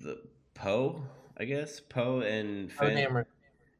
[0.02, 0.22] the
[0.54, 1.02] Poe,
[1.38, 2.94] I guess Poe and Finn.
[2.94, 3.24] damn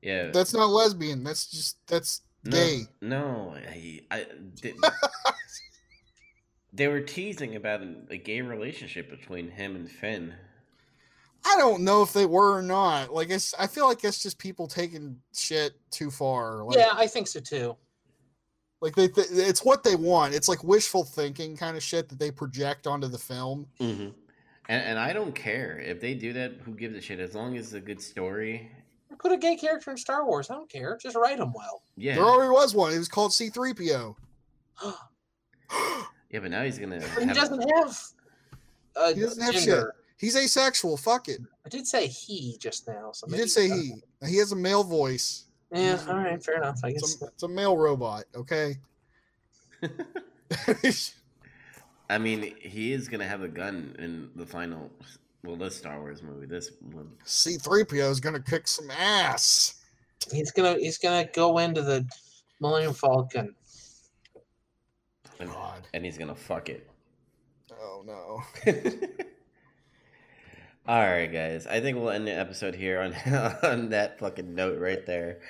[0.03, 1.23] yeah, That's not lesbian.
[1.23, 2.81] That's just that's no, gay.
[3.01, 4.27] No, I, I
[4.61, 4.75] they,
[6.73, 10.35] they were teasing about a, a gay relationship between him and Finn.
[11.45, 13.13] I don't know if they were or not.
[13.15, 16.65] Like it's I feel like it's just people taking shit too far.
[16.65, 17.77] Like, Yeah, I think so too.
[18.83, 20.35] Like they th- it's what they want.
[20.35, 23.67] It's like wishful thinking kind of shit that they project onto the film.
[23.81, 24.09] Mm-hmm.
[24.69, 26.55] And, and I don't care if they do that.
[26.65, 27.21] Who gives a shit?
[27.21, 28.71] As long as it's a good story.
[29.19, 30.51] Put a gay character in Star Wars.
[30.51, 30.99] I don't care.
[31.01, 31.83] Just write them well.
[31.97, 32.17] Yeah.
[32.17, 32.93] There already was one.
[32.93, 34.17] It was called C3PO.
[36.31, 36.99] Yeah, but now he's gonna.
[37.15, 37.99] But he doesn't have.
[38.97, 39.65] Uh, He doesn't have shit.
[39.65, 39.95] gender.
[40.17, 40.97] He's asexual.
[40.97, 41.41] Fuck it.
[41.67, 43.11] I did say he just now.
[43.13, 43.95] So You did say he.
[44.27, 45.45] He has a male voice.
[45.73, 46.81] Yeah, all right, fair enough.
[46.85, 47.15] I guess.
[47.15, 48.25] It's a, it's a male robot.
[48.35, 48.77] Okay.
[52.11, 54.91] I mean, he is gonna have a gun in the final.
[55.43, 56.47] Well, this Star Wars movie.
[56.47, 57.11] This one.
[57.25, 59.83] C3PO is gonna kick some ass.
[60.31, 62.07] He's gonna he's gonna go into the
[62.61, 63.55] Millennium Falcon.
[65.41, 65.89] And, God.
[65.95, 66.89] and he's gonna fuck it.
[67.73, 68.43] Oh no.
[70.87, 71.67] All right, guys.
[71.67, 73.15] I think we'll end the episode here on
[73.63, 75.41] on that fucking note right there.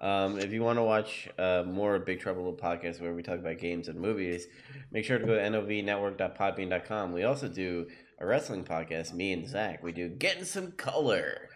[0.00, 3.38] Um, if you want to watch uh, more Big Trouble Little podcast where we talk
[3.38, 4.46] about games and movies,
[4.90, 7.12] make sure to go to novnetwork.podbean.com.
[7.12, 7.86] We also do
[8.18, 9.82] a wrestling podcast, me and Zach.
[9.82, 11.48] We do Getting Some Color.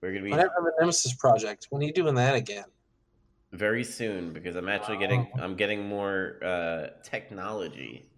[0.00, 1.66] We're going to be Whatever the Nemesis Project.
[1.70, 2.64] When are you doing that again?
[3.54, 8.08] very soon because I'm actually getting I'm getting more uh, technology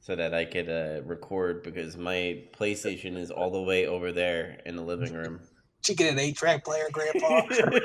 [0.00, 4.60] so that I could uh, record because my PlayStation is all the way over there
[4.64, 5.40] in the living room.
[5.82, 7.42] Did you get an eight-track player, Grandpa?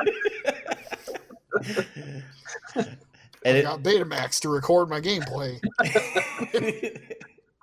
[2.76, 2.98] and
[3.46, 5.60] I it, got Betamax to record my gameplay.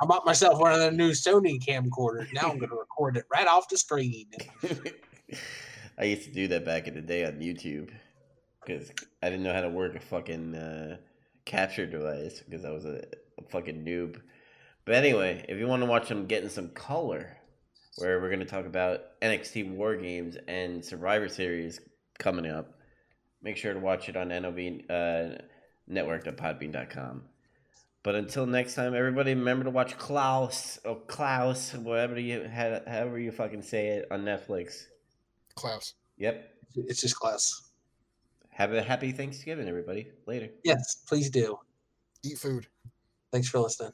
[0.03, 2.33] I bought myself one of the new Sony camcorders.
[2.33, 4.27] Now I'm going to record it right off the screen.
[5.99, 7.91] I used to do that back in the day on YouTube
[8.65, 8.91] because
[9.23, 10.97] I didn't know how to work a fucking uh,
[11.45, 13.05] capture device because I was a,
[13.39, 14.21] a fucking noob.
[14.87, 17.37] But anyway, if you want to watch them getting some color,
[17.97, 21.81] where we're going to talk about NXT War Games and Survivor Series
[22.19, 22.80] coming up,
[23.43, 25.37] make sure to watch it on NOV uh,
[25.87, 27.23] network.podbean.com.
[28.03, 33.31] But until next time, everybody remember to watch Klaus or Klaus, whatever you however you
[33.31, 34.85] fucking say it on Netflix.
[35.55, 35.95] Klaus.
[36.17, 36.51] Yep.
[36.77, 37.71] It's just Klaus.
[38.51, 40.09] Have a happy Thanksgiving, everybody.
[40.27, 40.49] Later.
[40.65, 41.59] Yes, please do.
[42.23, 42.67] Eat food.
[43.33, 43.93] Thanks for listening.